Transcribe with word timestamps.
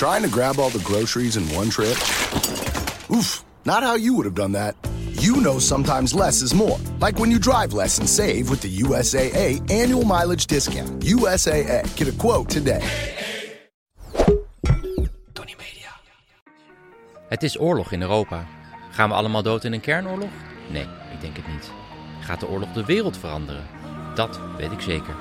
Trying 0.00 0.22
to 0.22 0.30
grab 0.30 0.58
all 0.58 0.70
the 0.70 0.82
groceries 0.82 1.36
in 1.36 1.44
one 1.54 1.68
trip? 1.68 1.94
Oof, 3.10 3.44
not 3.66 3.82
how 3.82 3.96
you 3.96 4.14
would 4.14 4.24
have 4.24 4.34
done 4.34 4.52
that. 4.52 4.74
You 5.12 5.42
know 5.42 5.58
sometimes 5.58 6.14
less 6.14 6.40
is 6.40 6.54
more. 6.54 6.78
Like 7.00 7.18
when 7.18 7.30
you 7.30 7.38
drive 7.38 7.74
less 7.74 7.98
and 7.98 8.08
save 8.08 8.48
with 8.48 8.62
the 8.62 8.78
USAA 8.78 9.60
annual 9.70 10.04
mileage 10.04 10.46
discount. 10.46 11.04
USAA, 11.04 11.82
get 11.96 12.08
a 12.08 12.12
quote 12.12 12.48
today. 12.48 12.80
Tony 15.34 15.54
Media. 15.58 15.90
Het 17.28 17.42
is 17.42 17.58
oorlog 17.58 17.92
in 17.92 18.00
Europa. 18.00 18.46
Gaan 18.90 19.08
we 19.08 19.14
allemaal 19.14 19.42
dood 19.42 19.64
in 19.64 19.72
een 19.72 19.80
kernoorlog? 19.80 20.30
Nee, 20.70 20.86
ik 21.12 21.20
denk 21.20 21.36
het 21.36 21.48
niet. 21.48 21.70
Gaat 22.20 22.40
de 22.40 22.48
oorlog 22.48 22.72
de 22.72 22.84
wereld 22.84 23.18
veranderen? 23.18 23.66
Dat 24.14 24.40
weet 24.56 24.72
ik 24.72 24.80
zeker. 24.80 25.14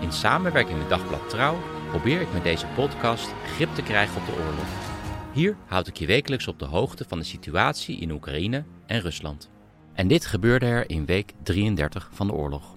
In 0.00 0.12
samenwerking 0.12 0.78
met 0.78 0.88
Dagblad 0.88 1.30
Trouw 1.30 1.56
probeer 1.88 2.20
ik 2.20 2.32
met 2.32 2.42
deze 2.42 2.66
podcast 2.74 3.34
grip 3.44 3.74
te 3.74 3.82
krijgen 3.82 4.20
op 4.20 4.26
de 4.26 4.32
oorlog. 4.32 4.66
Hier 5.32 5.56
houd 5.66 5.86
ik 5.86 5.96
je 5.96 6.06
wekelijks 6.06 6.48
op 6.48 6.58
de 6.58 6.64
hoogte 6.64 7.04
van 7.08 7.18
de 7.18 7.24
situatie 7.24 7.98
in 7.98 8.10
Oekraïne 8.10 8.64
en 8.86 9.00
Rusland. 9.00 9.50
En 9.92 10.08
dit 10.08 10.26
gebeurde 10.26 10.66
er 10.66 10.90
in 10.90 11.06
week 11.06 11.32
33 11.42 12.08
van 12.12 12.26
de 12.26 12.32
oorlog. 12.32 12.72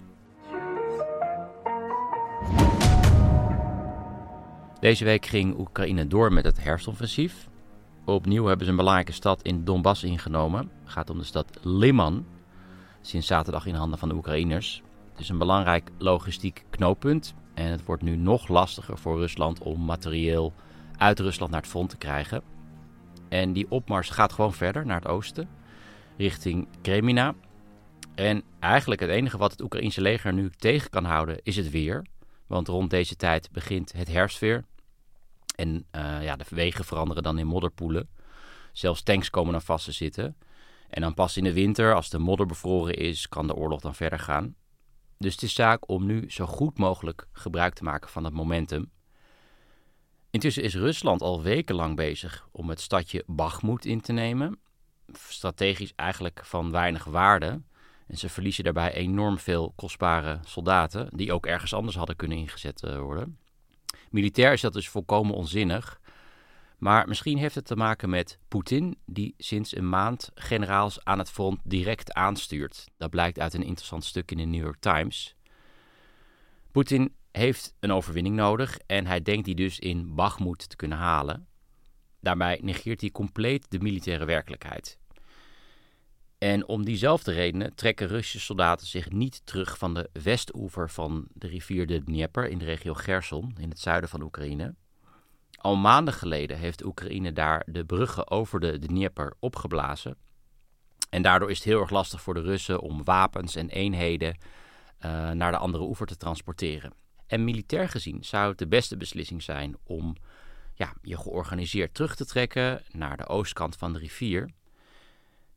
Deze 4.80 5.04
week 5.04 5.26
ging 5.26 5.58
Oekraïne 5.60 6.08
door 6.08 6.34
met 6.34 6.46
het 6.46 6.64
herfstoffensief. 6.64 7.48
Opnieuw 8.06 8.46
hebben 8.46 8.66
ze 8.66 8.72
een 8.72 8.78
belangrijke 8.78 9.12
stad 9.12 9.42
in 9.42 9.64
Donbass 9.64 10.04
ingenomen. 10.04 10.72
Het 10.84 10.92
gaat 10.92 11.10
om 11.10 11.18
de 11.18 11.24
stad 11.24 11.60
Liman, 11.62 12.26
sinds 13.02 13.28
zaterdag 13.28 13.66
in 13.66 13.76
handen 13.76 14.00
van 14.00 14.10
de 14.10 14.16
Oekraïners. 14.16 14.82
Het 15.12 15.20
is 15.20 15.30
een 15.30 15.38
belangrijk 15.38 15.90
logistiek 15.98 16.66
knooppunt 16.70 17.34
en 17.60 17.72
het 17.72 17.86
wordt 17.86 18.04
nu 18.04 18.16
nog 18.16 18.48
lastiger 18.48 18.98
voor 18.98 19.18
Rusland 19.18 19.60
om 19.60 19.86
materieel 19.86 20.54
uit 20.98 21.20
Rusland 21.20 21.52
naar 21.52 21.62
het 21.62 21.70
front 21.70 21.90
te 21.90 21.98
krijgen. 21.98 22.42
En 23.30 23.54
die 23.54 23.72
opmars 23.72 24.10
gaat 24.10 24.34
gewoon 24.34 24.54
verder 24.54 24.86
naar 24.86 25.00
het 25.00 25.08
oosten, 25.08 25.50
richting 26.18 26.68
Kremina. 26.82 27.36
En 28.16 28.44
eigenlijk 28.60 29.02
het 29.02 29.10
enige 29.10 29.38
wat 29.38 29.52
het 29.52 29.62
Oekraïnse 29.62 30.02
leger 30.02 30.34
nu 30.34 30.50
tegen 30.50 30.90
kan 30.90 31.06
houden 31.06 31.40
is 31.44 31.56
het 31.56 31.70
weer. 31.70 32.06
Want 32.48 32.68
rond 32.68 32.90
deze 32.90 33.16
tijd 33.16 33.52
begint 33.52 33.92
het 33.92 34.08
herfstweer. 34.08 34.66
En 35.56 35.86
uh, 35.96 36.24
ja, 36.24 36.36
de 36.36 36.46
wegen 36.50 36.86
veranderen 36.86 37.24
dan 37.24 37.40
in 37.40 37.48
modderpoelen. 37.48 38.10
Zelfs 38.72 39.04
tanks 39.04 39.30
komen 39.30 39.52
dan 39.52 39.62
vast 39.62 39.86
te 39.86 39.92
zitten. 39.92 40.38
En 40.90 41.02
dan 41.02 41.14
pas 41.14 41.38
in 41.38 41.44
de 41.44 41.54
winter, 41.54 41.96
als 41.96 42.10
de 42.10 42.20
modder 42.20 42.46
bevroren 42.46 42.96
is, 42.96 43.30
kan 43.30 43.48
de 43.48 43.56
oorlog 43.56 43.82
dan 43.82 43.96
verder 43.96 44.20
gaan. 44.20 44.56
Dus 45.20 45.34
het 45.34 45.44
is 45.44 45.54
zaak 45.54 45.90
om 45.90 46.06
nu 46.06 46.32
zo 46.32 46.46
goed 46.46 46.78
mogelijk 46.78 47.28
gebruik 47.32 47.74
te 47.74 47.84
maken 47.84 48.10
van 48.10 48.24
dat 48.24 48.32
momentum. 48.32 48.92
Intussen 50.30 50.64
is 50.64 50.76
Rusland 50.76 51.22
al 51.22 51.42
wekenlang 51.42 51.96
bezig 51.96 52.48
om 52.52 52.70
het 52.70 52.82
stadje 52.82 53.24
Bakhmut 53.28 53.86
in 53.86 54.02
te 54.02 54.12
nemen. 54.12 54.60
Strategisch 55.12 55.94
eigenlijk 55.96 56.42
van 56.46 56.72
weinig 56.72 57.04
waarde. 57.04 57.62
En 58.08 58.18
ze 58.18 58.30
verliezen 58.30 58.64
daarbij 58.64 58.94
enorm 58.94 59.40
veel 59.40 59.74
kostbare 59.76 60.40
soldaten, 60.44 61.10
die 61.16 61.34
ook 61.34 61.46
ergens 61.46 61.74
anders 61.74 61.96
hadden 61.96 62.16
kunnen 62.16 62.38
ingezet 62.38 62.84
eh, 62.84 63.00
worden. 63.00 63.38
Militair 64.10 64.54
is 64.54 64.62
dat 64.62 64.74
dus 64.74 64.90
volkomen 64.90 65.36
onzinnig. 65.36 66.00
Maar 66.80 67.08
misschien 67.08 67.38
heeft 67.38 67.56
het 67.56 67.66
te 67.66 67.76
maken 67.76 68.10
met 68.10 68.40
Poetin, 68.48 68.98
die 69.06 69.34
sinds 69.38 69.76
een 69.76 69.90
maand 69.90 70.32
generaals 70.36 71.04
aan 71.04 71.20
het 71.20 71.30
front 71.30 71.60
direct 71.64 72.14
aanstuurt. 72.14 72.86
Dat 72.98 73.10
blijkt 73.10 73.40
uit 73.40 73.54
een 73.54 73.64
interessant 73.64 74.06
stuk 74.06 74.32
in 74.32 74.38
de 74.38 74.44
New 74.44 74.62
York 74.62 74.80
Times. 74.80 75.36
Poetin 76.72 77.16
heeft 77.32 77.76
een 77.80 77.92
overwinning 77.92 78.36
nodig 78.36 78.78
en 78.78 79.06
hij 79.06 79.22
denkt 79.22 79.46
die 79.46 79.56
dus 79.56 79.80
in 79.80 80.16
Bakhmut 80.16 80.70
te 80.70 80.76
kunnen 80.76 80.98
halen. 80.98 81.48
Daarbij 82.20 82.60
negeert 82.64 83.02
hij 83.02 83.10
compleet 83.10 83.66
de 83.72 83.80
militaire 83.80 84.26
werkelijkheid. 84.26 85.00
En 86.38 86.68
om 86.68 86.86
diezelfde 86.86 87.32
redenen 87.32 87.76
trekken 87.76 88.08
Russische 88.08 88.40
soldaten 88.40 88.88
zich 88.88 89.10
niet 89.10 89.42
terug 89.44 89.78
van 89.78 89.94
de 89.94 90.10
westoever 90.14 90.90
van 90.90 91.28
de 91.34 91.48
rivier 91.48 91.88
de 91.88 92.04
Dnieper 92.04 92.50
in 92.50 92.58
de 92.58 92.66
regio 92.66 92.94
Gerson 92.94 93.56
in 93.58 93.70
het 93.70 93.80
zuiden 93.80 94.10
van 94.10 94.22
Oekraïne. 94.22 94.76
Al 95.60 95.76
maanden 95.76 96.14
geleden 96.14 96.58
heeft 96.58 96.86
Oekraïne 96.86 97.34
daar 97.34 97.64
de 97.66 97.86
bruggen 97.86 98.32
over 98.32 98.60
de 98.60 98.80
Dnieper 98.80 99.34
opgeblazen. 99.40 100.18
En 101.10 101.22
daardoor 101.22 101.50
is 101.50 101.58
het 101.58 101.66
heel 101.66 101.80
erg 101.80 101.90
lastig 101.90 102.22
voor 102.22 102.34
de 102.34 102.42
Russen 102.42 102.80
om 102.80 103.04
wapens 103.04 103.56
en 103.56 103.70
eenheden 103.70 104.38
uh, 105.06 105.32
naar 105.32 105.52
de 105.52 105.58
andere 105.58 105.84
oever 105.84 106.06
te 106.06 106.18
transporteren. 106.18 106.94
En 107.28 107.44
militair 107.44 107.90
gezien 107.90 108.24
zou 108.24 108.50
het 108.50 108.58
de 108.58 108.68
beste 108.68 108.98
beslissing 108.98 109.44
zijn 109.44 109.78
om 109.84 110.16
ja, 110.74 110.94
je 111.02 111.18
georganiseerd 111.18 111.94
terug 111.94 112.16
te 112.16 112.26
trekken 112.26 112.84
naar 112.92 113.18
de 113.18 113.28
oostkant 113.28 113.76
van 113.76 113.94
de 113.94 114.00
rivier. 114.00 114.50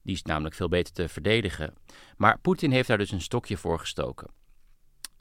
Die 0.03 0.15
is 0.15 0.23
namelijk 0.23 0.55
veel 0.55 0.69
beter 0.69 0.95
te 0.95 1.09
verdedigen. 1.09 1.75
Maar 2.17 2.39
Poetin 2.39 2.71
heeft 2.71 2.89
daar 2.89 2.99
dus 2.99 3.11
een 3.11 3.21
stokje 3.21 3.57
voor 3.57 3.79
gestoken. 3.79 4.31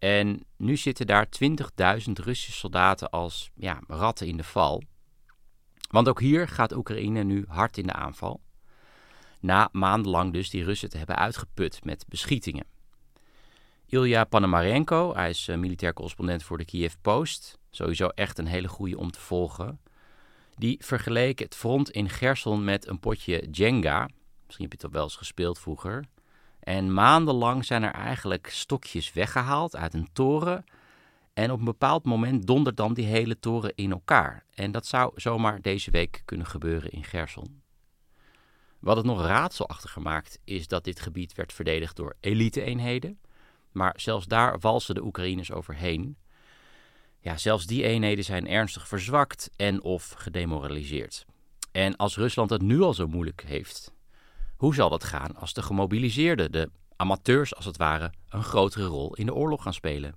En 0.01 0.45
nu 0.57 0.77
zitten 0.77 1.07
daar 1.07 1.27
20.000 1.43 2.11
Russische 2.13 2.51
soldaten 2.51 3.09
als 3.09 3.51
ja, 3.55 3.79
ratten 3.87 4.27
in 4.27 4.37
de 4.37 4.43
val. 4.43 4.83
Want 5.89 6.09
ook 6.09 6.19
hier 6.19 6.47
gaat 6.47 6.75
Oekraïne 6.75 7.23
nu 7.23 7.45
hard 7.47 7.77
in 7.77 7.87
de 7.87 7.93
aanval. 7.93 8.41
Na 9.39 9.69
maandenlang 9.71 10.33
dus 10.33 10.49
die 10.49 10.63
Russen 10.63 10.89
te 10.89 10.97
hebben 10.97 11.15
uitgeput 11.15 11.83
met 11.83 12.05
beschietingen. 12.07 12.65
Ilya 13.85 14.23
Panamarenko, 14.23 15.13
hij 15.13 15.29
is 15.29 15.47
uh, 15.47 15.57
militair 15.57 15.93
correspondent 15.93 16.43
voor 16.43 16.57
de 16.57 16.65
Kiev 16.65 16.93
Post. 17.01 17.59
Sowieso 17.69 18.07
echt 18.07 18.37
een 18.37 18.47
hele 18.47 18.67
goede 18.67 18.97
om 18.97 19.11
te 19.11 19.19
volgen. 19.19 19.79
Die 20.55 20.77
vergeleek 20.83 21.39
het 21.39 21.55
front 21.55 21.89
in 21.89 22.09
Gerson 22.09 22.63
met 22.63 22.87
een 22.87 22.99
potje 22.99 23.47
Jenga. 23.51 24.09
Misschien 24.45 24.65
heb 24.69 24.79
je 24.79 24.85
het 24.85 24.95
wel 24.95 25.03
eens 25.03 25.15
gespeeld 25.15 25.59
vroeger. 25.59 26.05
En 26.61 26.93
maandenlang 26.93 27.65
zijn 27.65 27.83
er 27.83 27.93
eigenlijk 27.93 28.47
stokjes 28.47 29.13
weggehaald 29.13 29.75
uit 29.75 29.93
een 29.93 30.09
toren. 30.13 30.63
En 31.33 31.51
op 31.51 31.59
een 31.59 31.65
bepaald 31.65 32.05
moment 32.05 32.47
dondert 32.47 32.77
dan 32.77 32.93
die 32.93 33.05
hele 33.05 33.39
toren 33.39 33.75
in 33.75 33.91
elkaar. 33.91 34.45
En 34.53 34.71
dat 34.71 34.85
zou 34.85 35.11
zomaar 35.15 35.61
deze 35.61 35.91
week 35.91 36.21
kunnen 36.25 36.47
gebeuren 36.47 36.91
in 36.91 37.03
Gerson. 37.03 37.61
Wat 38.79 38.97
het 38.97 39.05
nog 39.05 39.25
raadselachtiger 39.25 40.01
maakt, 40.01 40.39
is 40.43 40.67
dat 40.67 40.83
dit 40.83 40.99
gebied 40.99 41.33
werd 41.33 41.53
verdedigd 41.53 41.95
door 41.95 42.15
elite-eenheden. 42.19 43.19
Maar 43.71 43.93
zelfs 43.97 44.25
daar 44.25 44.59
walsen 44.59 44.95
de 44.95 45.03
Oekraïners 45.03 45.51
overheen. 45.51 46.17
Ja, 47.19 47.37
zelfs 47.37 47.65
die 47.65 47.83
eenheden 47.83 48.23
zijn 48.23 48.47
ernstig 48.47 48.87
verzwakt 48.87 49.49
en 49.55 49.83
of 49.83 50.13
gedemoraliseerd. 50.17 51.25
En 51.71 51.95
als 51.95 52.17
Rusland 52.17 52.49
het 52.49 52.61
nu 52.61 52.81
al 52.81 52.93
zo 52.93 53.07
moeilijk 53.07 53.43
heeft, 53.47 53.93
hoe 54.61 54.75
zal 54.75 54.89
dat 54.89 55.03
gaan 55.03 55.35
als 55.35 55.53
de 55.53 55.61
gemobiliseerden, 55.61 56.51
de 56.51 56.69
amateurs 56.95 57.55
als 57.55 57.65
het 57.65 57.77
ware, 57.77 58.13
een 58.29 58.43
grotere 58.43 58.85
rol 58.85 59.15
in 59.15 59.25
de 59.25 59.33
oorlog 59.33 59.63
gaan 59.63 59.73
spelen? 59.73 60.15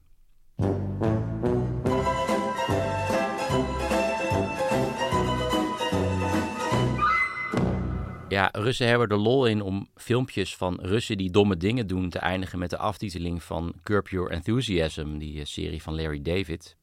Ja, 8.29 8.49
Russen 8.52 8.87
hebben 8.87 9.08
er 9.08 9.19
lol 9.19 9.46
in 9.46 9.62
om 9.62 9.88
filmpjes 9.94 10.56
van 10.56 10.79
Russen 10.81 11.19
die 11.19 11.31
domme 11.31 11.56
dingen 11.56 11.87
doen 11.87 12.11
te 12.11 12.19
eindigen 12.19 12.58
met 12.58 12.70
de 12.70 12.79
aftiteling 12.79 13.43
van 13.43 13.75
Curb 13.82 14.08
Your 14.08 14.31
Enthusiasm, 14.31 15.19
die 15.19 15.40
eh, 15.40 15.44
serie 15.44 15.82
van 15.82 15.94
Larry 15.94 16.23
David. 16.23 16.76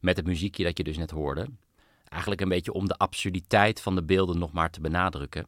Met 0.00 0.16
het 0.16 0.26
muziekje 0.26 0.64
dat 0.64 0.78
je 0.78 0.84
dus 0.84 0.96
net 0.96 1.10
hoorde. 1.10 1.46
Eigenlijk 2.04 2.40
een 2.40 2.48
beetje 2.48 2.72
om 2.72 2.88
de 2.88 2.96
absurditeit 2.96 3.80
van 3.80 3.94
de 3.94 4.02
beelden 4.02 4.38
nog 4.38 4.52
maar 4.52 4.70
te 4.70 4.80
benadrukken. 4.80 5.46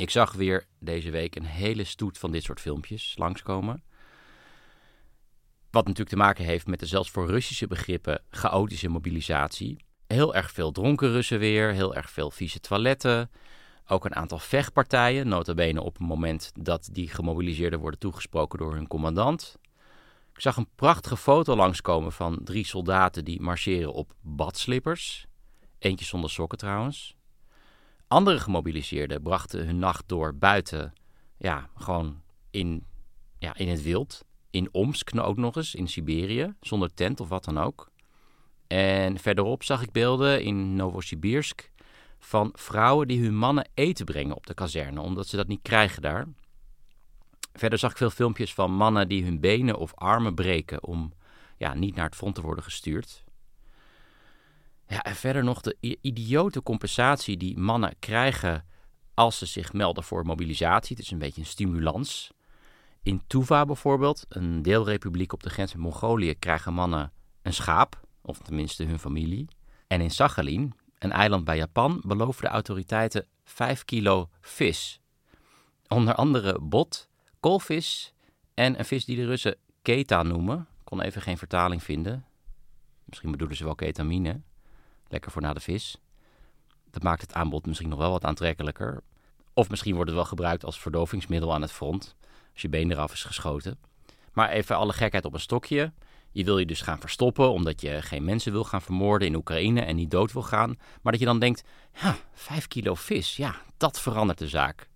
Ik 0.00 0.10
zag 0.10 0.32
weer 0.32 0.66
deze 0.78 1.10
week 1.10 1.36
een 1.36 1.44
hele 1.44 1.84
stoet 1.84 2.18
van 2.18 2.30
dit 2.30 2.42
soort 2.42 2.60
filmpjes 2.60 3.14
langskomen. 3.18 3.82
Wat 5.70 5.82
natuurlijk 5.84 6.08
te 6.10 6.16
maken 6.16 6.44
heeft 6.44 6.66
met 6.66 6.80
de 6.80 6.86
zelfs 6.86 7.10
voor 7.10 7.26
Russische 7.26 7.66
begrippen 7.66 8.22
chaotische 8.30 8.88
mobilisatie. 8.88 9.84
Heel 10.06 10.34
erg 10.34 10.50
veel 10.50 10.72
dronken 10.72 11.10
Russen 11.10 11.38
weer, 11.38 11.72
heel 11.72 11.94
erg 11.94 12.10
veel 12.10 12.30
vieze 12.30 12.60
toiletten. 12.60 13.30
Ook 13.86 14.04
een 14.04 14.14
aantal 14.14 14.38
vechtpartijen, 14.38 15.28
nota 15.28 15.54
bene 15.54 15.82
op 15.82 15.98
het 15.98 16.08
moment 16.08 16.52
dat 16.54 16.88
die 16.92 17.08
gemobiliseerden 17.08 17.78
worden 17.78 18.00
toegesproken 18.00 18.58
door 18.58 18.74
hun 18.74 18.86
commandant. 18.86 19.58
Ik 20.34 20.40
zag 20.40 20.56
een 20.56 20.74
prachtige 20.74 21.16
foto 21.16 21.56
langskomen 21.56 22.12
van 22.12 22.40
drie 22.44 22.66
soldaten 22.66 23.24
die 23.24 23.40
marcheren 23.40 23.92
op 23.92 24.12
badslippers. 24.20 25.26
Eentje 25.78 26.04
zonder 26.04 26.30
sokken 26.30 26.58
trouwens. 26.58 27.18
Andere 28.10 28.38
gemobiliseerden 28.38 29.22
brachten 29.22 29.66
hun 29.66 29.78
nacht 29.78 30.04
door 30.06 30.34
buiten, 30.34 30.92
ja, 31.36 31.68
gewoon 31.76 32.22
in, 32.50 32.86
ja, 33.38 33.56
in 33.56 33.68
het 33.68 33.82
wild. 33.82 34.24
In 34.50 34.68
Omsk 34.72 35.18
ook 35.18 35.36
nog 35.36 35.56
eens, 35.56 35.74
in 35.74 35.88
Siberië, 35.88 36.54
zonder 36.60 36.94
tent 36.94 37.20
of 37.20 37.28
wat 37.28 37.44
dan 37.44 37.58
ook. 37.58 37.90
En 38.66 39.18
verderop 39.18 39.62
zag 39.62 39.82
ik 39.82 39.92
beelden 39.92 40.42
in 40.42 40.76
Novosibirsk 40.76 41.70
van 42.18 42.50
vrouwen 42.54 43.08
die 43.08 43.22
hun 43.22 43.36
mannen 43.36 43.68
eten 43.74 44.04
brengen 44.04 44.36
op 44.36 44.46
de 44.46 44.54
kazerne, 44.54 45.00
omdat 45.00 45.26
ze 45.26 45.36
dat 45.36 45.48
niet 45.48 45.62
krijgen 45.62 46.02
daar. 46.02 46.26
Verder 47.52 47.78
zag 47.78 47.90
ik 47.90 47.96
veel 47.96 48.10
filmpjes 48.10 48.54
van 48.54 48.72
mannen 48.72 49.08
die 49.08 49.24
hun 49.24 49.40
benen 49.40 49.78
of 49.78 49.94
armen 49.94 50.34
breken 50.34 50.84
om 50.84 51.12
ja, 51.56 51.74
niet 51.74 51.94
naar 51.94 52.04
het 52.04 52.16
front 52.16 52.34
te 52.34 52.42
worden 52.42 52.64
gestuurd. 52.64 53.24
Ja, 54.90 55.02
en 55.02 55.14
verder 55.14 55.44
nog 55.44 55.60
de 55.60 55.76
idiote 56.00 56.62
compensatie 56.62 57.36
die 57.36 57.58
mannen 57.58 57.94
krijgen 57.98 58.64
als 59.14 59.38
ze 59.38 59.46
zich 59.46 59.72
melden 59.72 60.04
voor 60.04 60.24
mobilisatie. 60.24 60.96
Het 60.96 61.04
is 61.04 61.10
een 61.10 61.18
beetje 61.18 61.40
een 61.40 61.46
stimulans. 61.46 62.30
In 63.02 63.22
Tuva 63.26 63.64
bijvoorbeeld, 63.64 64.24
een 64.28 64.62
deelrepubliek 64.62 65.32
op 65.32 65.42
de 65.42 65.50
grens 65.50 65.72
met 65.72 65.82
Mongolië, 65.82 66.34
krijgen 66.34 66.74
mannen 66.74 67.12
een 67.42 67.52
schaap, 67.52 68.00
of 68.20 68.38
tenminste 68.38 68.84
hun 68.84 68.98
familie. 68.98 69.48
En 69.86 70.00
in 70.00 70.10
Sakhalin, 70.10 70.72
een 70.98 71.12
eiland 71.12 71.44
bij 71.44 71.56
Japan, 71.56 72.02
beloven 72.06 72.42
de 72.42 72.48
autoriteiten 72.48 73.26
5 73.44 73.84
kilo 73.84 74.28
vis. 74.40 75.00
Onder 75.88 76.14
andere 76.14 76.60
bot, 76.60 77.08
koolvis 77.40 78.12
en 78.54 78.78
een 78.78 78.84
vis 78.84 79.04
die 79.04 79.16
de 79.16 79.26
Russen 79.26 79.56
keta 79.82 80.22
noemen. 80.22 80.58
Ik 80.58 80.84
kon 80.84 81.00
even 81.00 81.22
geen 81.22 81.38
vertaling 81.38 81.82
vinden. 81.82 82.24
Misschien 83.04 83.30
bedoelen 83.30 83.56
ze 83.56 83.64
wel 83.64 83.74
ketamine. 83.74 84.40
Lekker 85.10 85.30
voor 85.30 85.42
na 85.42 85.52
de 85.52 85.60
vis. 85.60 85.96
Dat 86.90 87.02
maakt 87.02 87.20
het 87.20 87.34
aanbod 87.34 87.66
misschien 87.66 87.88
nog 87.88 87.98
wel 87.98 88.10
wat 88.10 88.24
aantrekkelijker. 88.24 89.02
Of 89.54 89.70
misschien 89.70 89.94
wordt 89.94 90.10
het 90.10 90.18
wel 90.18 90.28
gebruikt 90.28 90.64
als 90.64 90.80
verdovingsmiddel 90.80 91.54
aan 91.54 91.62
het 91.62 91.72
front. 91.72 92.16
Als 92.52 92.62
je 92.62 92.68
been 92.68 92.90
eraf 92.90 93.12
is 93.12 93.24
geschoten. 93.24 93.78
Maar 94.32 94.48
even 94.50 94.76
alle 94.76 94.92
gekheid 94.92 95.24
op 95.24 95.34
een 95.34 95.40
stokje. 95.40 95.92
Je 96.32 96.44
wil 96.44 96.58
je 96.58 96.66
dus 96.66 96.80
gaan 96.80 97.00
verstoppen 97.00 97.52
omdat 97.52 97.80
je 97.80 98.02
geen 98.02 98.24
mensen 98.24 98.52
wil 98.52 98.64
gaan 98.64 98.82
vermoorden 98.82 99.28
in 99.28 99.34
Oekraïne 99.34 99.80
en 99.80 99.96
niet 99.96 100.10
dood 100.10 100.32
wil 100.32 100.42
gaan. 100.42 100.78
Maar 101.02 101.12
dat 101.12 101.20
je 101.20 101.26
dan 101.26 101.38
denkt, 101.38 101.64
ja, 102.02 102.16
vijf 102.32 102.68
kilo 102.68 102.94
vis, 102.94 103.36
ja, 103.36 103.56
dat 103.76 104.00
verandert 104.00 104.38
de 104.38 104.48
zaak. 104.48 104.88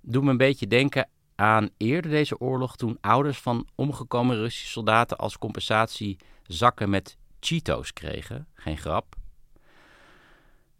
Doe 0.00 0.22
me 0.22 0.30
een 0.30 0.36
beetje 0.36 0.66
denken 0.66 1.08
aan 1.34 1.70
eerder 1.76 2.10
deze 2.10 2.38
oorlog 2.38 2.76
toen 2.76 2.98
ouders 3.00 3.38
van 3.38 3.68
omgekomen 3.74 4.36
Russische 4.36 4.68
soldaten 4.68 5.16
als 5.16 5.38
compensatie 5.38 6.16
zakken 6.42 6.90
met 6.90 7.16
Cheetos 7.40 7.92
kregen. 7.92 8.46
Geen 8.54 8.78
grap. 8.78 9.16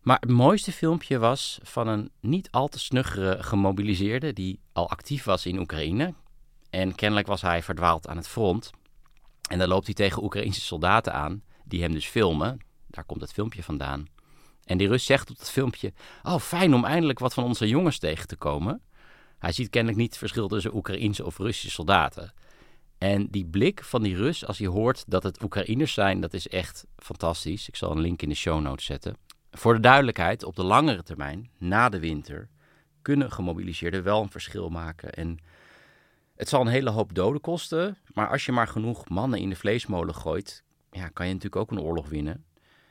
Maar 0.01 0.19
het 0.21 0.31
mooiste 0.31 0.73
filmpje 0.73 1.19
was 1.19 1.59
van 1.63 1.89
een 1.89 2.11
niet 2.21 2.51
al 2.51 2.69
te 2.69 2.79
snuggere 2.79 3.43
gemobiliseerde 3.43 4.33
die 4.33 4.61
al 4.73 4.91
actief 4.91 5.25
was 5.25 5.47
in 5.47 5.59
Oekraïne. 5.59 6.15
En 6.71 6.95
kennelijk 6.95 7.27
was 7.27 7.43
hij 7.43 7.63
verdwaald 7.63 8.09
aan 8.09 8.17
het 8.17 8.29
front. 8.29 8.71
En 9.51 9.59
dan 9.59 9.69
loopt 9.69 9.87
hij 9.87 9.95
tegen 9.95 10.23
Oekraïnse 10.23 10.61
soldaten 10.61 11.13
aan, 11.13 11.43
die 11.65 11.83
hem 11.83 11.93
dus 11.93 12.07
filmen. 12.07 12.61
Daar 12.87 13.05
komt 13.05 13.21
het 13.21 13.33
filmpje 13.33 13.63
vandaan. 13.63 14.07
En 14.65 14.79
die 14.79 14.89
Rus 14.89 15.05
zegt 15.05 15.31
op 15.31 15.39
het 15.39 15.51
filmpje: 15.51 15.93
Oh, 16.23 16.39
fijn 16.39 16.75
om 16.75 16.85
eindelijk 16.85 17.19
wat 17.19 17.35
van 17.35 17.45
onze 17.45 17.69
jongens 17.69 17.99
tegen 17.99 18.27
te 18.27 18.37
komen. 18.37 18.83
Hij 19.39 19.53
ziet 19.53 19.71
kennelijk 19.71 20.01
niet 20.01 20.11
het 20.11 20.19
verschil 20.19 20.49
tussen 20.49 20.75
Oekraïnse 20.75 21.25
of 21.25 21.39
Russische 21.39 21.71
soldaten. 21.71 22.33
En 23.01 23.27
die 23.31 23.47
blik 23.47 23.85
van 23.85 24.03
die 24.03 24.17
Rus, 24.17 24.47
als 24.47 24.59
hij 24.59 24.67
hoort 24.67 25.05
dat 25.07 25.23
het 25.23 25.43
Oekraïners 25.43 25.93
zijn, 25.93 26.21
dat 26.21 26.35
is 26.35 26.49
echt 26.49 26.87
fantastisch. 26.97 27.69
Ik 27.69 27.77
zal 27.77 27.91
een 27.91 28.01
link 28.01 28.23
in 28.23 28.29
de 28.29 28.35
show 28.35 28.61
notes 28.61 28.85
zetten. 28.85 29.17
Voor 29.51 29.75
de 29.75 29.81
duidelijkheid, 29.81 30.45
op 30.45 30.57
de 30.57 30.63
langere 30.63 31.03
termijn, 31.03 31.51
na 31.59 31.89
de 31.89 31.99
winter, 31.99 32.49
kunnen 33.03 33.33
gemobiliseerden 33.33 34.03
wel 34.03 34.23
een 34.23 34.31
verschil 34.31 34.69
maken. 34.69 35.13
En 35.13 35.39
het 36.37 36.49
zal 36.49 36.61
een 36.61 36.67
hele 36.67 36.91
hoop 36.91 37.15
doden 37.15 37.41
kosten, 37.41 37.97
maar 38.15 38.29
als 38.29 38.45
je 38.45 38.53
maar 38.53 38.69
genoeg 38.69 39.09
mannen 39.09 39.39
in 39.39 39.49
de 39.49 39.57
vleesmolen 39.57 40.15
gooit, 40.15 40.63
ja, 40.91 41.09
kan 41.09 41.27
je 41.27 41.33
natuurlijk 41.33 41.63
ook 41.63 41.71
een 41.71 41.85
oorlog 41.85 42.09
winnen. 42.09 42.45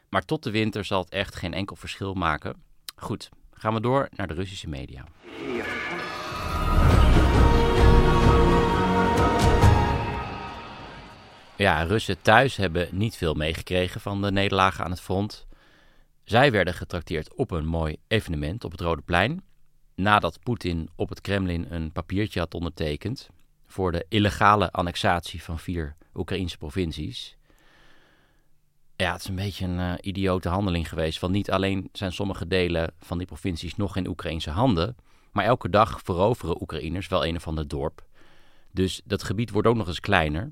Maar 0.09 0.25
tot 0.25 0.43
de 0.43 0.51
winter 0.51 0.85
zal 0.85 1.01
het 1.01 1.09
echt 1.09 1.35
geen 1.35 1.53
enkel 1.53 1.75
verschil 1.75 2.13
maken. 2.13 2.63
Goed, 2.95 3.29
gaan 3.51 3.73
we 3.73 3.81
door 3.81 4.07
naar 4.15 4.27
de 4.27 4.33
Russische 4.33 4.69
media. 4.69 5.03
Ja, 5.55 5.78
Russen 11.67 12.21
thuis 12.21 12.55
hebben 12.55 12.87
niet 12.91 13.15
veel 13.15 13.33
meegekregen 13.33 14.01
van 14.01 14.21
de 14.21 14.31
nederlagen 14.31 14.83
aan 14.83 14.91
het 14.91 15.01
front. 15.01 15.47
Zij 16.23 16.51
werden 16.51 16.73
getrakteerd 16.73 17.33
op 17.33 17.51
een 17.51 17.65
mooi 17.65 17.97
evenement 18.07 18.63
op 18.63 18.71
het 18.71 18.81
Rode 18.81 19.01
Plein. 19.01 19.43
Nadat 19.95 20.39
Poetin 20.43 20.89
op 20.95 21.09
het 21.09 21.21
Kremlin 21.21 21.67
een 21.69 21.91
papiertje 21.91 22.39
had 22.39 22.53
ondertekend 22.53 23.29
voor 23.67 23.91
de 23.91 24.05
illegale 24.09 24.71
annexatie 24.71 25.43
van 25.43 25.59
vier 25.59 25.95
Oekraïnse 26.13 26.57
provincies. 26.57 27.37
Ja, 28.95 29.11
het 29.11 29.21
is 29.21 29.27
een 29.27 29.35
beetje 29.35 29.65
een 29.65 29.79
uh, 29.79 29.93
idiote 30.01 30.49
handeling 30.49 30.89
geweest. 30.89 31.19
Want 31.19 31.33
niet 31.33 31.51
alleen 31.51 31.89
zijn 31.91 32.11
sommige 32.11 32.47
delen 32.47 32.93
van 32.99 33.17
die 33.17 33.27
provincies 33.27 33.75
nog 33.75 33.95
in 33.95 34.07
Oekraïnse 34.07 34.49
handen, 34.49 34.95
maar 35.31 35.45
elke 35.45 35.69
dag 35.69 36.01
veroveren 36.03 36.61
Oekraïners 36.61 37.07
wel 37.07 37.25
een 37.25 37.35
of 37.35 37.47
ander 37.47 37.67
dorp. 37.67 38.05
Dus 38.71 39.01
dat 39.05 39.23
gebied 39.23 39.51
wordt 39.51 39.67
ook 39.67 39.75
nog 39.75 39.87
eens 39.87 39.99
kleiner. 39.99 40.51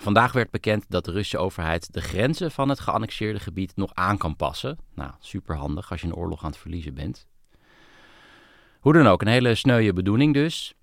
Vandaag 0.00 0.32
werd 0.32 0.50
bekend 0.50 0.84
dat 0.88 1.04
de 1.04 1.10
Russische 1.10 1.38
overheid 1.38 1.92
de 1.92 2.00
grenzen 2.00 2.50
van 2.50 2.68
het 2.68 2.80
geannexeerde 2.80 3.40
gebied 3.40 3.76
nog 3.76 3.94
aan 3.94 4.18
kan 4.18 4.36
passen. 4.36 4.78
Nou, 4.94 5.10
superhandig 5.18 5.90
als 5.90 6.00
je 6.00 6.06
een 6.06 6.14
oorlog 6.14 6.44
aan 6.44 6.50
het 6.50 6.58
verliezen 6.58 6.94
bent. 6.94 7.26
Hoe 8.80 8.92
dan 8.92 9.06
ook, 9.06 9.22
een 9.22 9.28
hele 9.28 9.54
sneuwe 9.54 9.92
bedoeling 9.92 10.34
dus. 10.34 10.74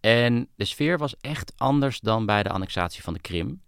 En 0.00 0.48
de 0.56 0.64
sfeer 0.64 0.98
was 0.98 1.16
echt 1.20 1.52
anders 1.56 2.00
dan 2.00 2.26
bij 2.26 2.42
de 2.42 2.50
annexatie 2.50 3.02
van 3.02 3.12
de 3.14 3.20
Krim. 3.20 3.62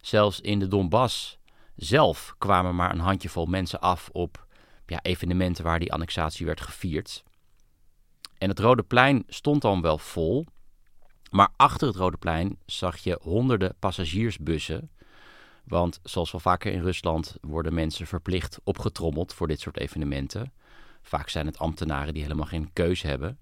Zelfs 0.00 0.40
in 0.40 0.58
de 0.58 0.68
Donbass 0.68 1.38
zelf 1.76 2.34
kwamen 2.38 2.74
maar 2.74 2.90
een 2.90 2.98
handjevol 2.98 3.46
mensen 3.46 3.80
af 3.80 4.08
op 4.12 4.46
ja, 4.86 4.98
evenementen 5.02 5.64
waar 5.64 5.78
die 5.78 5.92
annexatie 5.92 6.46
werd 6.46 6.60
gevierd. 6.60 7.22
En 8.38 8.48
het 8.48 8.58
Rode 8.58 8.82
Plein 8.82 9.24
stond 9.26 9.62
dan 9.62 9.80
wel 9.80 9.98
vol. 9.98 10.46
Maar 11.34 11.52
achter 11.56 11.86
het 11.86 11.96
Rode 11.96 12.16
Plein 12.16 12.58
zag 12.66 12.96
je 12.96 13.18
honderden 13.22 13.74
passagiersbussen. 13.78 14.90
Want 15.64 16.00
zoals 16.02 16.32
wel 16.32 16.40
vaker 16.40 16.72
in 16.72 16.82
Rusland 16.82 17.36
worden 17.40 17.74
mensen 17.74 18.06
verplicht 18.06 18.60
opgetrommeld 18.64 19.34
voor 19.34 19.46
dit 19.46 19.60
soort 19.60 19.78
evenementen. 19.78 20.52
Vaak 21.02 21.28
zijn 21.28 21.46
het 21.46 21.58
ambtenaren 21.58 22.14
die 22.14 22.22
helemaal 22.22 22.46
geen 22.46 22.72
keuze 22.72 23.06
hebben. 23.06 23.38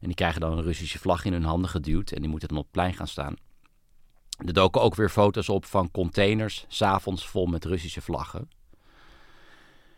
En 0.00 0.06
die 0.06 0.14
krijgen 0.14 0.40
dan 0.40 0.52
een 0.52 0.64
Russische 0.64 0.98
vlag 0.98 1.24
in 1.24 1.32
hun 1.32 1.44
handen 1.44 1.70
geduwd 1.70 2.10
en 2.10 2.20
die 2.20 2.30
moeten 2.30 2.48
dan 2.48 2.58
op 2.58 2.64
het 2.64 2.72
plein 2.72 2.94
gaan 2.94 3.08
staan. 3.08 3.36
Er 4.46 4.52
doken 4.52 4.80
ook 4.80 4.94
weer 4.94 5.10
foto's 5.10 5.48
op 5.48 5.64
van 5.64 5.90
containers, 5.90 6.64
s'avonds 6.68 7.28
vol 7.28 7.46
met 7.46 7.64
Russische 7.64 8.00
vlaggen. 8.00 8.48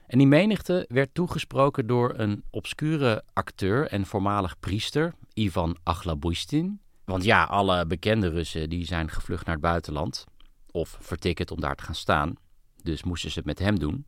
En 0.06 0.18
die 0.18 0.26
menigte 0.26 0.84
werd 0.88 1.14
toegesproken 1.14 1.86
door 1.86 2.12
een 2.16 2.44
obscure 2.50 3.24
acteur 3.32 3.86
en 3.86 4.06
voormalig 4.06 4.60
priester, 4.60 5.14
Ivan 5.34 5.76
Aglabuistin. 5.82 6.81
Want 7.04 7.24
ja, 7.24 7.44
alle 7.44 7.86
bekende 7.86 8.28
Russen 8.28 8.68
die 8.68 8.84
zijn 8.84 9.08
gevlucht 9.08 9.44
naar 9.44 9.54
het 9.54 9.64
buitenland. 9.64 10.24
Of 10.70 10.96
vertikkerd 11.00 11.50
om 11.50 11.60
daar 11.60 11.76
te 11.76 11.84
gaan 11.84 11.94
staan. 11.94 12.34
Dus 12.82 13.02
moesten 13.02 13.30
ze 13.30 13.38
het 13.38 13.46
met 13.46 13.58
hem 13.58 13.78
doen. 13.78 14.06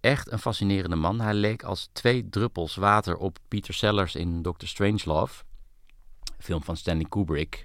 Echt 0.00 0.32
een 0.32 0.38
fascinerende 0.38 0.96
man. 0.96 1.20
Hij 1.20 1.34
leek 1.34 1.62
als 1.62 1.88
twee 1.92 2.28
druppels 2.28 2.74
water 2.74 3.16
op 3.16 3.38
Peter 3.48 3.74
Sellers 3.74 4.14
in 4.14 4.42
Doctor 4.42 4.68
Strangelove. 4.68 5.44
Film 6.38 6.62
van 6.62 6.76
Stanley 6.76 7.06
Kubrick. 7.08 7.64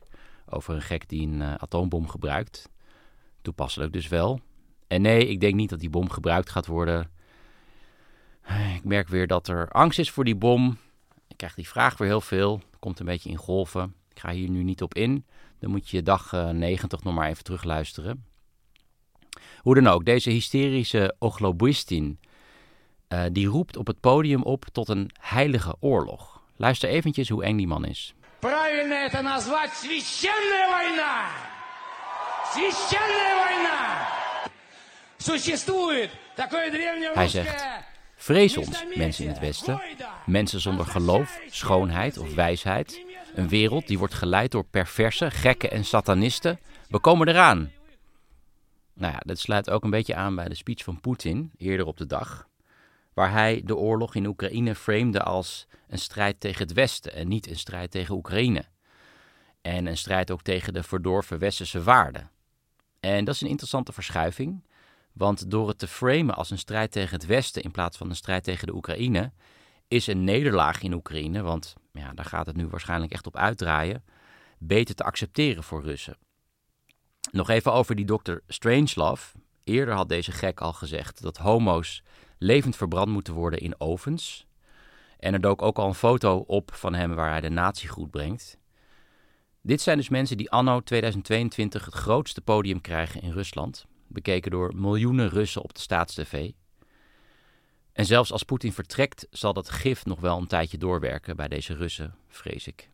Over 0.50 0.76
een 0.76 0.82
gek 0.82 1.10
die 1.10 1.28
een 1.28 1.42
uh, 1.42 1.54
atoombom 1.56 2.08
gebruikt. 2.08 2.70
Toepasselijk 3.42 3.94
dus 3.94 4.08
wel. 4.08 4.40
En 4.88 5.02
nee, 5.02 5.28
ik 5.28 5.40
denk 5.40 5.56
niet 5.56 5.70
dat 5.70 5.80
die 5.80 5.90
bom 5.90 6.10
gebruikt 6.10 6.50
gaat 6.50 6.66
worden. 6.66 7.12
Ik 8.76 8.84
merk 8.84 9.08
weer 9.08 9.28
dat 9.28 9.48
er 9.48 9.70
angst 9.70 10.00
is 10.00 10.12
voor 10.12 10.24
die 10.24 10.36
bom. 10.36 10.78
Ik 11.28 11.38
krijg 11.38 11.54
die 11.54 11.68
vraag 11.68 11.98
weer 11.98 12.08
heel 12.08 12.22
veel. 12.22 12.62
Komt 12.80 13.00
een 13.00 13.06
beetje 13.06 13.30
in 13.30 13.38
golven. 13.38 13.96
Ik 14.17 14.19
ga 14.19 14.31
hier 14.31 14.51
nu 14.51 14.63
niet 14.63 14.83
op 14.83 14.95
in. 14.95 15.27
Dan 15.59 15.71
moet 15.71 15.89
je 15.89 16.03
dag 16.03 16.33
90 16.53 16.99
eh, 16.99 17.05
nog 17.05 17.15
maar 17.15 17.29
even 17.29 17.45
terugluisteren. 17.45 18.25
Hoe 19.59 19.75
dan 19.75 19.87
ook, 19.87 20.05
deze 20.05 20.31
hysterische 20.31 21.15
Oglobistin, 21.19 22.19
uh, 23.09 23.25
die 23.33 23.47
roept 23.47 23.77
op 23.77 23.87
het 23.87 24.01
podium 24.01 24.43
op 24.43 24.65
tot 24.73 24.89
een 24.89 25.11
heilige 25.21 25.77
oorlog. 25.81 26.43
Luister 26.57 26.89
eventjes 26.89 27.29
hoe 27.29 27.45
eng 27.45 27.57
die 27.57 27.67
man 27.67 27.85
is. 27.85 28.15
Правильно 28.41 28.95
это 28.95 29.23
назвать 29.23 29.73
священная 29.73 30.69
война! 30.69 31.29
Священная 32.53 33.35
война! 33.45 34.09
Существует 35.19 36.11
такое 36.35 36.71
древнее 36.71 37.13
Hij 37.15 37.29
zegt, 37.29 37.65
vrees 38.17 38.57
ons, 38.57 38.85
mensen 38.95 39.25
in 39.25 39.31
het 39.31 39.39
Westen, 39.39 39.83
mensen 40.27 40.61
zonder 40.61 40.87
geloof, 40.87 41.41
schoonheid 41.51 42.19
of 42.19 42.35
wijsheid, 42.35 43.01
een 43.38 43.48
wereld 43.48 43.88
die 43.88 43.98
wordt 43.98 44.14
geleid 44.14 44.52
door 44.52 44.66
perverse, 44.66 45.32
gekken 45.32 45.72
en 45.72 45.86
satanisten, 45.86 46.60
We 46.88 47.00
komen 47.00 47.28
eraan. 47.28 47.72
Nou 48.94 49.14
ja, 49.14 49.20
dat 49.26 49.40
sluit 49.40 49.70
ook 49.70 49.84
een 49.84 49.90
beetje 49.90 50.16
aan 50.16 50.36
bij 50.36 50.48
de 50.48 50.56
speech 50.56 50.84
van 50.84 51.00
Poetin 51.00 51.52
eerder 51.58 51.86
op 51.86 51.98
de 51.98 52.06
dag, 52.06 52.48
waar 53.14 53.32
hij 53.32 53.62
de 53.66 53.76
oorlog 53.76 54.16
in 54.16 54.26
Oekraïne 54.26 54.76
framede 54.76 55.24
als 55.24 55.68
een 55.88 56.00
strijd 56.00 56.40
tegen 56.40 56.62
het 56.62 56.74
Westen 56.74 57.14
en 57.14 57.28
niet 57.28 57.50
een 57.50 57.56
strijd 57.56 57.92
tegen 57.92 58.16
Oekraïne. 58.16 58.66
En 59.62 59.86
een 59.86 59.98
strijd 59.98 60.32
ook 60.32 60.42
tegen 60.42 60.74
de 60.74 60.84
verdorven 60.84 61.40
westerse 61.40 61.84
waarden. 61.84 62.30
En 63.00 63.26
dat 63.26 63.36
is 63.36 63.42
een 63.42 63.50
interessante 63.50 63.94
verschuiving, 63.94 64.64
want 65.14 65.52
door 65.52 65.68
het 65.68 65.80
te 65.80 65.88
framen 65.88 66.36
als 66.36 66.50
een 66.50 66.58
strijd 66.58 66.92
tegen 66.92 67.16
het 67.16 67.26
Westen 67.26 67.64
in 67.64 67.72
plaats 67.72 67.98
van 67.98 68.10
een 68.10 68.16
strijd 68.16 68.44
tegen 68.44 68.68
de 68.68 68.76
Oekraïne, 68.76 69.32
is 69.88 70.08
een 70.08 70.24
nederlaag 70.24 70.82
in 70.82 70.94
Oekraïne, 70.94 71.42
want 71.42 71.76
ja, 71.92 72.14
daar 72.14 72.26
gaat 72.26 72.46
het 72.46 72.56
nu 72.56 72.68
waarschijnlijk 72.68 73.12
echt 73.12 73.28
op 73.28 73.38
uitdraaien, 73.38 74.04
beter 74.58 74.96
te 74.96 75.04
accepteren 75.04 75.64
voor 75.64 75.84
Russen. 75.84 76.18
Nog 77.32 77.50
even 77.50 77.74
over 77.74 77.96
die 77.96 78.06
dokter 78.06 78.44
Strangelove. 78.48 79.38
Eerder 79.64 79.96
had 79.96 80.10
deze 80.10 80.32
gek 80.32 80.62
al 80.62 80.74
gezegd 80.74 81.22
dat 81.22 81.38
homo's 81.38 82.04
levend 82.38 82.76
verbrand 82.76 83.12
moeten 83.12 83.34
worden 83.34 83.60
in 83.60 83.80
ovens. 83.80 84.46
En 85.20 85.34
er 85.34 85.42
dook 85.42 85.62
ook 85.62 85.78
al 85.78 85.88
een 85.88 85.94
foto 85.94 86.38
op 86.38 86.74
van 86.74 86.94
hem 86.94 87.16
waar 87.16 87.32
hij 87.32 87.42
de 87.42 87.50
natiegroet 87.50 88.12
brengt. 88.12 88.58
Dit 89.62 89.82
zijn 89.82 89.98
dus 89.98 90.10
mensen 90.10 90.38
die 90.38 90.52
anno 90.52 90.82
2022 90.82 91.86
het 91.86 91.94
grootste 91.94 92.42
podium 92.42 92.82
krijgen 92.82 93.22
in 93.22 93.32
Rusland, 93.32 93.86
bekeken 94.08 94.52
door 94.52 94.76
miljoenen 94.76 95.30
Russen 95.30 95.64
op 95.64 95.74
de 95.74 95.82
staatstv. 95.82 96.52
En 97.98 98.06
zelfs 98.06 98.32
als 98.32 98.44
Poetin 98.44 98.74
vertrekt, 98.74 99.28
zal 99.30 99.54
dat 99.54 99.70
gif 99.70 100.06
nog 100.06 100.20
wel 100.20 100.38
een 100.38 100.48
tijdje 100.48 100.78
doorwerken 100.78 101.36
bij 101.36 101.48
deze 101.48 101.74
Russen, 101.74 102.16
vrees 102.28 102.68
ik. 102.68 102.90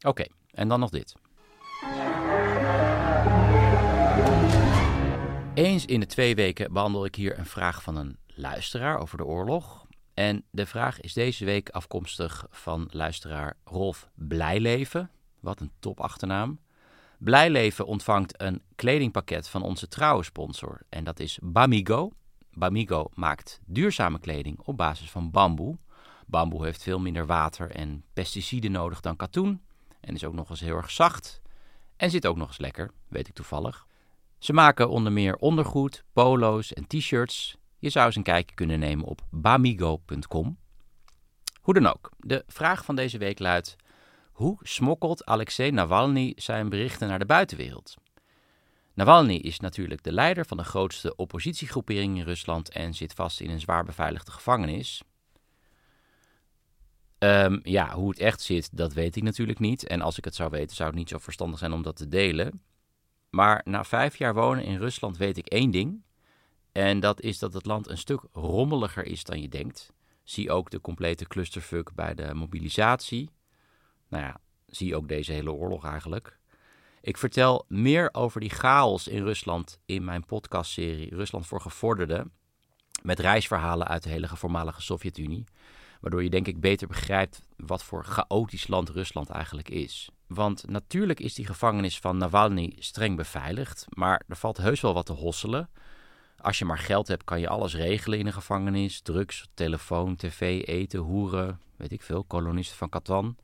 Oké, 0.00 0.24
en 0.50 0.68
dan 0.68 0.80
nog 0.80 0.90
dit. 0.90 1.14
Eens 5.54 5.84
in 5.84 6.00
de 6.00 6.06
twee 6.06 6.34
weken 6.34 6.72
behandel 6.72 7.04
ik 7.04 7.14
hier 7.14 7.38
een 7.38 7.46
vraag 7.46 7.82
van 7.82 7.96
een 7.96 8.18
luisteraar 8.26 8.98
over 8.98 9.16
de 9.16 9.24
oorlog. 9.24 9.86
En 10.14 10.44
de 10.50 10.66
vraag 10.66 11.00
is 11.00 11.12
deze 11.12 11.44
week 11.44 11.68
afkomstig 11.68 12.46
van 12.50 12.88
luisteraar 12.90 13.56
Rolf 13.64 14.08
Blijleven. 14.14 15.10
Wat 15.40 15.60
een 15.60 15.72
topachternaam. 15.78 16.60
Blijleven 17.18 17.86
ontvangt 17.86 18.40
een 18.42 18.62
kledingpakket 18.74 19.48
van 19.48 19.62
onze 19.62 19.88
trouwe 19.88 20.22
sponsor 20.22 20.80
en 20.88 21.04
dat 21.04 21.20
is 21.20 21.38
Bamigo. 21.42 22.12
Bamigo 22.54 23.10
maakt 23.14 23.60
duurzame 23.66 24.18
kleding 24.18 24.60
op 24.60 24.76
basis 24.76 25.10
van 25.10 25.30
bamboe. 25.30 25.78
Bamboe 26.26 26.64
heeft 26.64 26.82
veel 26.82 26.98
minder 26.98 27.26
water 27.26 27.70
en 27.70 28.04
pesticiden 28.12 28.72
nodig 28.72 29.00
dan 29.00 29.16
katoen 29.16 29.62
en 30.00 30.14
is 30.14 30.24
ook 30.24 30.34
nog 30.34 30.50
eens 30.50 30.60
heel 30.60 30.76
erg 30.76 30.90
zacht 30.90 31.42
en 31.96 32.10
zit 32.10 32.26
ook 32.26 32.36
nog 32.36 32.48
eens 32.48 32.58
lekker, 32.58 32.90
weet 33.08 33.28
ik 33.28 33.34
toevallig. 33.34 33.86
Ze 34.38 34.52
maken 34.52 34.88
onder 34.88 35.12
meer 35.12 35.36
ondergoed, 35.36 36.04
polo's 36.12 36.72
en 36.72 36.86
t-shirts. 36.86 37.56
Je 37.78 37.90
zou 37.90 38.06
eens 38.06 38.16
een 38.16 38.22
kijkje 38.22 38.54
kunnen 38.54 38.78
nemen 38.78 39.06
op 39.06 39.20
bamigo.com. 39.30 40.58
Hoe 41.60 41.74
dan 41.74 41.86
ook, 41.86 42.10
de 42.18 42.44
vraag 42.46 42.84
van 42.84 42.96
deze 42.96 43.18
week 43.18 43.38
luidt: 43.38 43.76
hoe 44.32 44.58
smokkelt 44.62 45.24
Alexei 45.24 45.70
Navalny 45.70 46.32
zijn 46.36 46.68
berichten 46.68 47.08
naar 47.08 47.18
de 47.18 47.26
buitenwereld? 47.26 47.94
Navalny 48.94 49.34
is 49.34 49.60
natuurlijk 49.60 50.02
de 50.02 50.12
leider 50.12 50.46
van 50.46 50.56
de 50.56 50.64
grootste 50.64 51.16
oppositiegroepering 51.16 52.18
in 52.18 52.24
Rusland 52.24 52.70
en 52.70 52.94
zit 52.94 53.12
vast 53.12 53.40
in 53.40 53.50
een 53.50 53.60
zwaar 53.60 53.84
beveiligde 53.84 54.30
gevangenis. 54.30 55.02
Um, 57.18 57.60
ja, 57.62 57.94
hoe 57.94 58.08
het 58.08 58.18
echt 58.18 58.40
zit, 58.40 58.76
dat 58.76 58.92
weet 58.92 59.16
ik 59.16 59.22
natuurlijk 59.22 59.58
niet. 59.58 59.86
En 59.86 60.00
als 60.00 60.18
ik 60.18 60.24
het 60.24 60.34
zou 60.34 60.50
weten, 60.50 60.76
zou 60.76 60.88
het 60.88 60.98
niet 60.98 61.08
zo 61.08 61.18
verstandig 61.18 61.58
zijn 61.58 61.72
om 61.72 61.82
dat 61.82 61.96
te 61.96 62.08
delen. 62.08 62.62
Maar 63.30 63.60
na 63.64 63.84
vijf 63.84 64.16
jaar 64.16 64.34
wonen 64.34 64.64
in 64.64 64.78
Rusland 64.78 65.16
weet 65.16 65.36
ik 65.36 65.46
één 65.46 65.70
ding. 65.70 66.02
En 66.72 67.00
dat 67.00 67.20
is 67.20 67.38
dat 67.38 67.52
het 67.52 67.66
land 67.66 67.88
een 67.88 67.98
stuk 67.98 68.20
rommeliger 68.32 69.06
is 69.06 69.24
dan 69.24 69.40
je 69.40 69.48
denkt. 69.48 69.92
Zie 70.22 70.50
ook 70.50 70.70
de 70.70 70.80
complete 70.80 71.26
clusterfuck 71.26 71.94
bij 71.94 72.14
de 72.14 72.34
mobilisatie. 72.34 73.30
Nou 74.08 74.24
ja, 74.24 74.40
zie 74.66 74.96
ook 74.96 75.08
deze 75.08 75.32
hele 75.32 75.52
oorlog 75.52 75.84
eigenlijk. 75.84 76.38
Ik 77.04 77.16
vertel 77.16 77.64
meer 77.68 78.08
over 78.12 78.40
die 78.40 78.50
chaos 78.50 79.08
in 79.08 79.22
Rusland 79.22 79.78
in 79.86 80.04
mijn 80.04 80.24
podcastserie 80.24 81.14
Rusland 81.14 81.46
voor 81.46 81.60
Gevorderden. 81.60 82.32
Met 83.02 83.18
reisverhalen 83.18 83.88
uit 83.88 84.02
de 84.02 84.08
hele 84.08 84.28
voormalige 84.28 84.82
Sovjet-Unie. 84.82 85.44
Waardoor 86.00 86.22
je 86.22 86.30
denk 86.30 86.46
ik 86.46 86.60
beter 86.60 86.88
begrijpt 86.88 87.42
wat 87.56 87.82
voor 87.82 88.04
chaotisch 88.04 88.66
land 88.66 88.88
Rusland 88.88 89.30
eigenlijk 89.30 89.68
is. 89.68 90.08
Want 90.26 90.68
natuurlijk 90.68 91.20
is 91.20 91.34
die 91.34 91.46
gevangenis 91.46 91.98
van 91.98 92.16
Navalny 92.16 92.76
streng 92.78 93.16
beveiligd, 93.16 93.86
maar 93.88 94.22
er 94.28 94.36
valt 94.36 94.56
heus 94.56 94.80
wel 94.80 94.94
wat 94.94 95.06
te 95.06 95.12
hosselen. 95.12 95.68
Als 96.36 96.58
je 96.58 96.64
maar 96.64 96.78
geld 96.78 97.08
hebt, 97.08 97.24
kan 97.24 97.40
je 97.40 97.48
alles 97.48 97.74
regelen 97.74 98.18
in 98.18 98.26
een 98.26 98.32
gevangenis: 98.32 99.00
drugs, 99.00 99.48
telefoon, 99.54 100.16
tv, 100.16 100.66
eten, 100.66 101.00
hoeren, 101.00 101.60
weet 101.76 101.92
ik 101.92 102.02
veel, 102.02 102.24
kolonisten 102.24 102.76
van 102.76 102.88
Katan. 102.88 103.36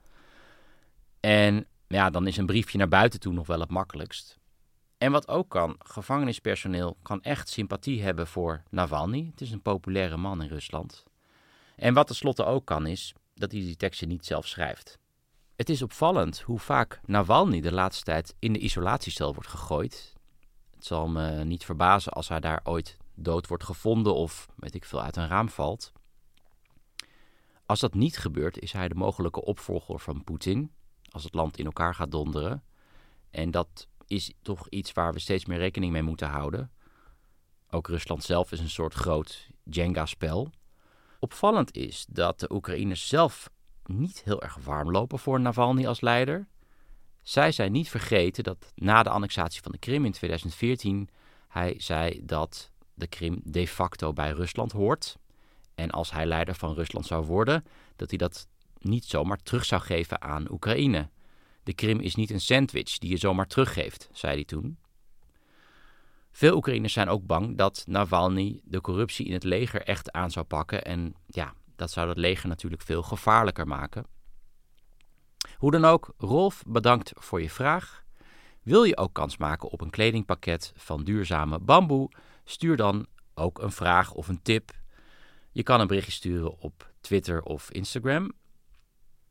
En 1.21 1.67
ja, 1.95 2.11
dan 2.11 2.27
is 2.27 2.37
een 2.37 2.47
briefje 2.47 2.79
naar 2.79 2.89
buiten 2.89 3.21
toe 3.21 3.33
nog 3.33 3.47
wel 3.47 3.61
het 3.61 3.71
makkelijkst. 3.71 4.39
En 4.99 5.13
wat 5.13 5.29
ook 5.29 5.49
kan, 5.49 5.77
gevangenispersoneel 5.79 6.97
kan 7.03 7.23
echt 7.23 7.49
sympathie 7.49 8.03
hebben 8.03 8.27
voor 8.27 8.63
Navalny. 8.69 9.27
Het 9.31 9.41
is 9.41 9.51
een 9.51 9.63
populaire 9.63 10.17
man 10.17 10.43
in 10.43 10.49
Rusland. 10.49 11.05
En 11.77 11.95
wat 11.95 12.07
tenslotte 12.07 12.45
ook 12.45 12.65
kan, 12.65 12.87
is 12.87 13.15
dat 13.35 13.53
hij 13.53 13.61
die 13.61 13.77
teksten 13.77 14.09
niet 14.09 14.27
zelf 14.27 14.47
schrijft. 14.47 14.99
Het 15.57 15.69
is 15.69 15.83
opvallend 15.83 16.41
hoe 16.41 16.59
vaak 16.59 17.01
Navalny 17.05 17.61
de 17.61 17.73
laatste 17.73 18.05
tijd 18.05 18.35
in 18.39 18.53
de 18.53 18.59
isolatiecel 18.59 19.35
wordt 19.35 19.49
gegooid. 19.49 20.15
Het 20.75 20.85
zal 20.85 21.09
me 21.09 21.45
niet 21.45 21.65
verbazen 21.65 22.13
als 22.13 22.29
hij 22.29 22.41
daar 22.41 22.61
ooit 22.65 22.97
dood 23.15 23.47
wordt 23.47 23.65
gevonden 23.65 24.15
of 24.15 24.49
weet 24.57 24.75
ik 24.75 24.85
veel 24.85 25.03
uit 25.03 25.17
een 25.17 25.29
raam 25.29 25.49
valt. 25.49 25.93
Als 27.67 27.81
dat 27.81 27.95
niet 27.95 28.19
gebeurt, 28.19 28.59
is 28.59 28.73
hij 28.73 28.89
de 28.89 28.95
mogelijke 28.95 29.45
opvolger 29.45 29.99
van 29.99 30.25
Poetin 30.25 30.71
als 31.11 31.25
het 31.25 31.35
land 31.35 31.59
in 31.59 31.65
elkaar 31.65 31.95
gaat 31.95 32.11
donderen. 32.11 32.65
En 33.31 33.51
dat 33.51 33.89
is 34.07 34.33
toch 34.43 34.69
iets 34.69 34.93
waar 34.93 35.13
we 35.13 35.19
steeds 35.19 35.45
meer 35.45 35.59
rekening 35.59 35.93
mee 35.93 36.03
moeten 36.03 36.29
houden. 36.29 36.71
Ook 37.71 37.89
Rusland 37.89 38.25
zelf 38.25 38.53
is 38.53 38.61
een 38.61 38.71
soort 38.71 38.95
groot 38.95 39.49
Jenga-spel. 39.65 40.51
Opvallend 41.19 41.77
is 41.77 42.07
dat 42.09 42.41
de 42.41 42.53
Oekraïners 42.53 43.09
zelf 43.09 43.51
niet 43.85 44.23
heel 44.25 44.43
erg 44.43 44.57
warm 44.65 44.91
lopen 44.91 45.19
voor 45.19 45.41
Navalny 45.41 45.87
als 45.87 46.01
leider. 46.01 46.49
Zij 47.23 47.53
zijn 47.53 47.73
niet 47.73 47.89
vergeten 47.89 48.45
dat 48.45 48.73
na 48.75 49.03
de 49.03 49.11
annexatie 49.11 49.63
van 49.63 49.73
de 49.73 49.79
Krim 49.79 50.05
in 50.05 50.13
2014 50.13 51.09
hij 51.49 51.75
zei 51.79 52.21
dat 52.25 52.71
de 52.95 53.07
Krim 53.07 53.41
de 53.45 53.69
facto 53.69 54.13
bij 54.13 54.31
Rusland 54.31 54.73
hoort. 54.73 55.17
En 55.75 55.91
als 55.91 56.13
hij 56.13 56.27
leider 56.27 56.55
van 56.55 56.75
Rusland 56.75 57.07
zou 57.07 57.27
worden, 57.27 57.65
dat 57.97 58.09
hij 58.09 58.19
dat 58.19 58.47
niet 58.81 59.05
zomaar 59.05 59.43
terug 59.43 59.65
zou 59.65 59.83
geven 59.83 60.23
aan 60.23 60.51
Oekraïne. 60.51 61.09
De 61.63 61.75
Krim 61.75 62.01
is 62.01 62.15
niet 62.15 62.31
een 62.31 62.41
sandwich 62.41 62.99
die 62.99 63.11
je 63.11 63.17
zomaar 63.17 63.47
teruggeeft, 63.47 64.09
zei 64.13 64.35
hij 64.35 64.45
toen. 64.45 64.79
Veel 66.33 66.57
Oekraïners 66.57 66.93
zijn 66.93 67.09
ook 67.09 67.27
bang 67.27 67.57
dat 67.57 67.85
Navalny 67.87 68.61
de 68.65 68.81
corruptie 68.81 69.27
in 69.27 69.33
het 69.33 69.45
leger 69.45 69.83
echt 69.83 70.13
aan 70.13 70.31
zou 70.31 70.47
pakken. 70.47 70.85
En 70.85 71.15
ja, 71.27 71.55
dat 71.77 71.91
zou 71.91 72.09
het 72.09 72.19
leger 72.19 72.49
natuurlijk 72.49 72.83
veel 72.83 73.03
gevaarlijker 73.03 73.67
maken. 73.67 74.05
Hoe 75.57 75.71
dan 75.71 75.85
ook, 75.85 76.15
Rolf, 76.19 76.63
bedankt 76.67 77.13
voor 77.15 77.43
je 77.43 77.51
vraag. 77.51 78.05
Wil 78.63 78.85
je 78.85 78.97
ook 78.97 79.13
kans 79.13 79.37
maken 79.37 79.69
op 79.69 79.81
een 79.81 79.91
kledingpakket 79.91 80.73
van 80.77 81.05
duurzame 81.05 81.59
bamboe? 81.59 82.11
Stuur 82.45 82.77
dan 82.77 83.07
ook 83.35 83.59
een 83.59 83.73
vraag 83.73 84.13
of 84.13 84.29
een 84.29 84.43
tip. 84.43 84.71
Je 85.53 85.63
kan 85.63 85.81
een 85.81 85.87
berichtje 85.87 86.13
sturen 86.13 86.59
op 86.59 86.93
Twitter 87.01 87.43
of 87.43 87.71
Instagram. 87.71 88.33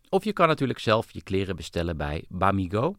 Of 0.10 0.24
je 0.24 0.34
kan 0.34 0.48
natuurlijk 0.48 0.80
zelf 0.80 1.12
je 1.12 1.22
kleren 1.22 1.56
bestellen 1.56 1.98
bij 1.98 2.26
Bamigo. 2.30 2.96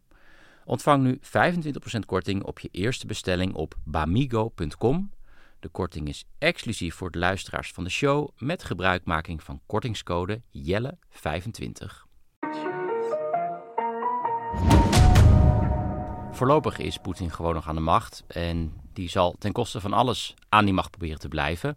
Ontvang 0.65 1.03
nu 1.03 1.21
25% 1.23 1.99
korting 2.07 2.43
op 2.43 2.59
je 2.59 2.69
eerste 2.73 3.07
bestelling 3.07 3.55
op 3.55 3.75
bamigo.com. 3.85 5.13
De 5.61 5.69
korting 5.69 6.09
is 6.09 6.25
exclusief 6.39 6.95
voor 6.95 7.11
de 7.11 7.19
luisteraars 7.19 7.73
van 7.73 7.85
de 7.85 7.91
show 7.91 8.29
met 8.39 8.65
gebruikmaking 8.65 9.43
van 9.43 9.61
kortingscode 9.67 10.43
Jelle25. 10.53 12.09
Voorlopig 16.31 16.79
is 16.79 16.97
Poetin 16.97 17.31
gewoon 17.31 17.55
nog 17.55 17.69
aan 17.69 17.75
de 17.75 17.81
macht 17.81 18.25
en 18.27 18.73
die 18.93 19.09
zal 19.09 19.35
ten 19.39 19.53
koste 19.53 19.81
van 19.81 19.93
alles 19.93 20.35
aan 20.49 20.65
die 20.65 20.75
macht 20.75 20.91
proberen 20.91 21.19
te 21.19 21.29
blijven. 21.29 21.77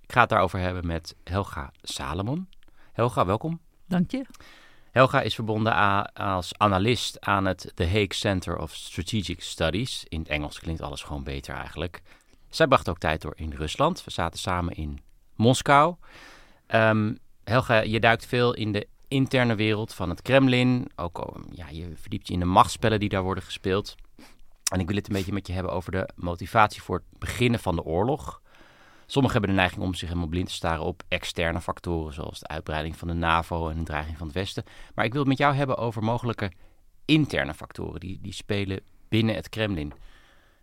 Ik 0.00 0.12
ga 0.12 0.20
het 0.20 0.28
daarover 0.28 0.58
hebben 0.58 0.86
met 0.86 1.16
Helga 1.24 1.72
Salomon. 1.82 2.48
Helga, 2.92 3.26
welkom. 3.26 3.65
Dank 3.86 4.10
je. 4.10 4.24
Helga 4.90 5.20
is 5.20 5.34
verbonden 5.34 5.74
als 6.12 6.58
analist 6.58 7.20
aan 7.20 7.44
het 7.44 7.72
The 7.74 7.86
Hague 7.86 8.14
Center 8.14 8.58
of 8.58 8.74
Strategic 8.74 9.42
Studies. 9.42 10.04
In 10.08 10.18
het 10.18 10.28
Engels 10.28 10.58
klinkt 10.58 10.80
alles 10.80 11.02
gewoon 11.02 11.24
beter 11.24 11.54
eigenlijk. 11.54 12.02
Zij 12.48 12.66
bracht 12.66 12.88
ook 12.88 12.98
tijd 12.98 13.22
door 13.22 13.32
in 13.36 13.52
Rusland. 13.52 14.04
We 14.04 14.10
zaten 14.10 14.38
samen 14.38 14.74
in 14.74 15.00
Moskou. 15.34 15.94
Ehm, 16.66 17.14
Helga, 17.44 17.80
je 17.80 18.00
duikt 18.00 18.26
veel 18.26 18.54
in 18.54 18.72
de 18.72 18.86
interne 19.08 19.54
wereld 19.54 19.94
van 19.94 20.10
het 20.10 20.22
Kremlin. 20.22 20.90
Ook 20.96 21.40
ja, 21.50 21.68
je 21.68 21.92
verdiept 21.96 22.26
je 22.26 22.32
in 22.32 22.40
de 22.40 22.46
machtsspellen 22.46 23.00
die 23.00 23.08
daar 23.08 23.22
worden 23.22 23.44
gespeeld. 23.44 23.94
En 24.72 24.80
ik 24.80 24.86
wil 24.86 24.96
het 24.96 25.08
een 25.08 25.14
beetje 25.14 25.32
met 25.32 25.46
je 25.46 25.52
hebben 25.52 25.72
over 25.72 25.92
de 25.92 26.08
motivatie 26.14 26.82
voor 26.82 26.96
het 26.96 27.18
beginnen 27.18 27.60
van 27.60 27.76
de 27.76 27.84
oorlog. 27.84 28.40
Sommigen 29.06 29.38
hebben 29.38 29.56
de 29.56 29.62
neiging 29.62 29.84
om 29.84 29.94
zich 29.94 30.08
helemaal 30.08 30.28
blind 30.28 30.46
te 30.46 30.54
staren 30.54 30.84
op 30.84 31.02
externe 31.08 31.60
factoren, 31.60 32.12
zoals 32.12 32.40
de 32.40 32.46
uitbreiding 32.46 32.96
van 32.96 33.08
de 33.08 33.14
NAVO 33.14 33.68
en 33.68 33.78
de 33.78 33.82
dreiging 33.82 34.18
van 34.18 34.26
het 34.26 34.36
Westen. 34.36 34.64
Maar 34.94 35.04
ik 35.04 35.12
wil 35.12 35.20
het 35.20 35.30
met 35.30 35.38
jou 35.38 35.54
hebben 35.54 35.76
over 35.76 36.02
mogelijke 36.02 36.52
interne 37.04 37.54
factoren 37.54 38.00
die, 38.00 38.18
die 38.22 38.32
spelen 38.32 38.80
binnen 39.08 39.34
het 39.34 39.48
Kremlin. 39.48 39.92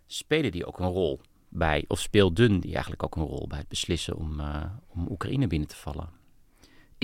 Spelen 0.06 0.52
die 0.52 0.66
ook 0.66 0.78
een 0.78 0.88
rol 0.88 1.20
bij, 1.48 1.84
of 1.88 2.00
speelden 2.00 2.60
die 2.60 2.72
eigenlijk 2.72 3.02
ook 3.02 3.16
een 3.16 3.22
rol 3.22 3.46
bij 3.46 3.58
het 3.58 3.68
beslissen 3.68 4.16
om, 4.16 4.40
uh, 4.40 4.64
om 4.86 5.06
Oekraïne 5.10 5.46
binnen 5.46 5.68
te 5.68 5.76
vallen? 5.76 6.23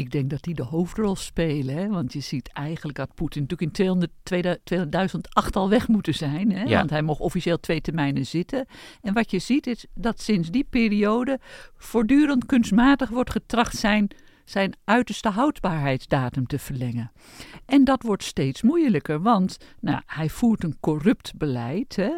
Ik 0.00 0.10
denk 0.10 0.30
dat 0.30 0.42
die 0.42 0.54
de 0.54 0.62
hoofdrol 0.62 1.16
spelen. 1.16 1.76
Hè? 1.76 1.88
Want 1.88 2.12
je 2.12 2.20
ziet 2.20 2.52
eigenlijk 2.52 2.96
dat 2.96 3.14
Poetin 3.14 3.46
natuurlijk 3.48 3.78
in 3.78 4.10
2008 4.22 5.56
al 5.56 5.68
weg 5.68 5.88
moeten 5.88 6.14
zijn. 6.14 6.52
Hè? 6.52 6.74
Want 6.74 6.90
hij 6.90 7.02
mocht 7.02 7.20
officieel 7.20 7.60
twee 7.60 7.80
termijnen 7.80 8.26
zitten. 8.26 8.66
En 9.02 9.14
wat 9.14 9.30
je 9.30 9.38
ziet 9.38 9.66
is 9.66 9.86
dat 9.94 10.20
sinds 10.20 10.50
die 10.50 10.66
periode 10.70 11.38
voortdurend 11.76 12.46
kunstmatig 12.46 13.08
wordt 13.08 13.30
getracht 13.30 13.76
zijn 13.76 14.10
zijn 14.44 14.76
uiterste 14.84 15.28
houdbaarheidsdatum 15.28 16.46
te 16.46 16.58
verlengen. 16.58 17.12
En 17.66 17.84
dat 17.84 18.02
wordt 18.02 18.22
steeds 18.22 18.62
moeilijker, 18.62 19.22
want 19.22 19.56
nou, 19.80 20.00
hij 20.06 20.28
voert 20.28 20.64
een 20.64 20.76
corrupt 20.80 21.32
beleid. 21.36 21.96
Hè? 21.96 22.10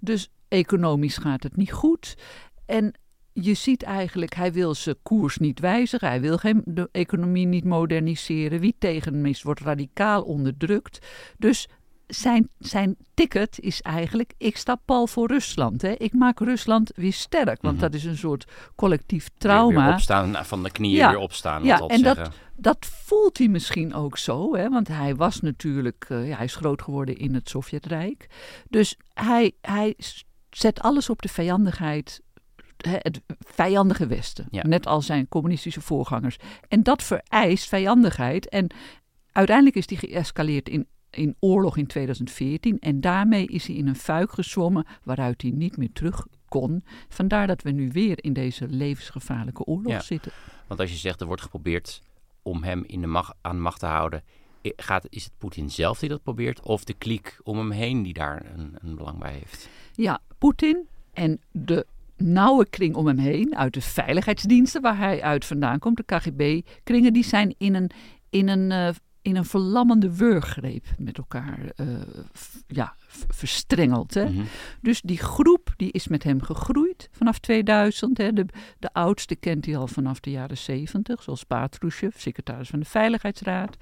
Dus 0.00 0.28
economisch 0.48 1.16
gaat 1.16 1.42
het 1.42 1.56
niet 1.56 1.72
goed. 1.72 2.16
En 2.66 2.94
je 3.32 3.54
ziet 3.54 3.82
eigenlijk, 3.82 4.34
hij 4.34 4.52
wil 4.52 4.74
zijn 4.74 4.96
koers 5.02 5.38
niet 5.38 5.60
wijzigen. 5.60 6.08
Hij 6.08 6.20
wil 6.20 6.36
geen, 6.36 6.62
de 6.64 6.88
economie 6.92 7.46
niet 7.46 7.64
moderniseren. 7.64 8.60
Wie 8.60 8.74
tegen 8.78 9.14
hem 9.14 9.26
is, 9.26 9.42
wordt 9.42 9.60
radicaal 9.60 10.22
onderdrukt. 10.22 11.06
Dus 11.38 11.68
zijn, 12.06 12.48
zijn 12.58 12.96
ticket 13.14 13.60
is 13.60 13.80
eigenlijk: 13.80 14.32
ik 14.38 14.56
sta 14.56 14.74
pal 14.74 15.06
voor 15.06 15.28
Rusland. 15.28 15.82
Hè. 15.82 15.90
Ik 15.90 16.12
maak 16.12 16.40
Rusland 16.40 16.92
weer 16.94 17.12
sterk. 17.12 17.62
Want 17.62 17.74
mhm. 17.74 17.84
dat 17.84 17.94
is 17.94 18.04
een 18.04 18.16
soort 18.16 18.44
collectief 18.76 19.28
trauma. 19.38 19.84
Weer, 19.84 19.94
opstaan 19.94 20.44
van 20.44 20.62
de 20.62 20.70
knieën, 20.70 21.08
weer 21.08 21.18
opstaan. 21.18 21.64
Ja, 21.64 21.78
en 21.78 22.02
dat, 22.02 22.30
dat 22.56 22.86
voelt 23.04 23.38
hij 23.38 23.48
misschien 23.48 23.94
ook 23.94 24.18
zo. 24.18 24.56
Hè, 24.56 24.68
want 24.68 24.88
hij 24.88 25.14
was 25.14 25.40
natuurlijk, 25.40 26.06
uh, 26.08 26.28
ja, 26.28 26.36
hij 26.36 26.44
is 26.44 26.56
groot 26.56 26.82
geworden 26.82 27.16
in 27.16 27.34
het 27.34 27.48
Sovjetrijk. 27.48 28.26
Dus 28.68 28.96
hij, 29.14 29.52
hij 29.60 29.96
zet 30.50 30.80
alles 30.80 31.10
op 31.10 31.22
de 31.22 31.28
vijandigheid 31.28 32.20
het 32.88 33.20
vijandige 33.38 34.06
Westen. 34.06 34.46
Net 34.50 34.86
als 34.86 35.06
zijn 35.06 35.28
communistische 35.28 35.80
voorgangers. 35.80 36.36
En 36.68 36.82
dat 36.82 37.02
vereist 37.02 37.68
vijandigheid. 37.68 38.48
En 38.48 38.66
uiteindelijk 39.32 39.76
is 39.76 39.86
die 39.86 39.98
geëscaleerd 39.98 40.68
in, 40.68 40.86
in 41.10 41.36
oorlog 41.38 41.76
in 41.76 41.86
2014. 41.86 42.78
En 42.78 43.00
daarmee 43.00 43.46
is 43.46 43.66
hij 43.66 43.76
in 43.76 43.88
een 43.88 43.96
fuik 43.96 44.32
gezwommen 44.32 44.86
waaruit 45.02 45.42
hij 45.42 45.50
niet 45.50 45.76
meer 45.76 45.92
terug 45.92 46.26
kon. 46.48 46.84
Vandaar 47.08 47.46
dat 47.46 47.62
we 47.62 47.70
nu 47.70 47.90
weer 47.92 48.24
in 48.24 48.32
deze 48.32 48.68
levensgevaarlijke 48.68 49.64
oorlog 49.64 50.02
zitten. 50.02 50.32
Want 50.66 50.80
als 50.80 50.90
je 50.90 50.96
zegt 50.96 51.20
er 51.20 51.26
wordt 51.26 51.42
geprobeerd 51.42 52.02
om 52.42 52.62
hem 52.62 52.84
in 52.86 53.00
de 53.00 53.06
macht, 53.06 53.34
aan 53.40 53.60
macht 53.60 53.80
te 53.80 53.86
houden. 53.86 54.22
Gaat, 54.62 55.06
is 55.08 55.24
het 55.24 55.32
Poetin 55.38 55.70
zelf 55.70 55.98
die 55.98 56.08
dat 56.08 56.22
probeert? 56.22 56.60
Of 56.60 56.84
de 56.84 56.94
kliek 56.94 57.38
om 57.42 57.58
hem 57.58 57.70
heen 57.70 58.02
die 58.02 58.12
daar 58.12 58.46
een, 58.54 58.76
een 58.80 58.94
belang 58.94 59.18
bij 59.18 59.32
heeft? 59.32 59.68
Ja, 59.92 60.20
Poetin 60.38 60.88
en 61.12 61.40
de 61.50 61.86
nauwe 62.20 62.68
kring 62.68 62.94
om 62.94 63.06
hem 63.06 63.18
heen, 63.18 63.56
uit 63.56 63.74
de 63.74 63.80
veiligheidsdiensten 63.80 64.82
waar 64.82 64.98
hij 64.98 65.22
uit 65.22 65.44
vandaan 65.44 65.78
komt, 65.78 65.96
de 65.96 66.02
KGB-kringen, 66.02 67.12
die 67.12 67.24
zijn 67.24 67.54
in 67.58 67.74
een, 67.74 67.90
in 68.30 68.48
een, 68.48 68.70
uh, 68.70 68.88
in 69.22 69.36
een 69.36 69.44
verlammende 69.44 70.16
wurggreep 70.16 70.86
met 70.98 71.18
elkaar 71.18 71.58
uh, 71.76 71.86
ja, 72.66 72.94
verstrengeld. 73.28 74.14
Hè? 74.14 74.30
Mhm. 74.30 74.44
Dus 74.80 75.00
die 75.00 75.18
groep 75.18 75.74
die 75.76 75.92
is 75.92 76.08
met 76.08 76.22
hem 76.22 76.42
gegroeid 76.42 77.08
vanaf 77.10 77.38
2000. 77.38 78.18
Hè? 78.18 78.32
De, 78.32 78.46
de 78.78 78.92
oudste 78.92 79.36
kent 79.36 79.66
hij 79.66 79.76
al 79.76 79.86
vanaf 79.86 80.20
de 80.20 80.30
jaren 80.30 80.58
70, 80.58 81.22
zoals 81.22 81.44
Patrushev, 81.44 82.18
secretaris 82.18 82.68
van 82.68 82.80
de 82.80 82.86
Veiligheidsraad. 82.86 83.76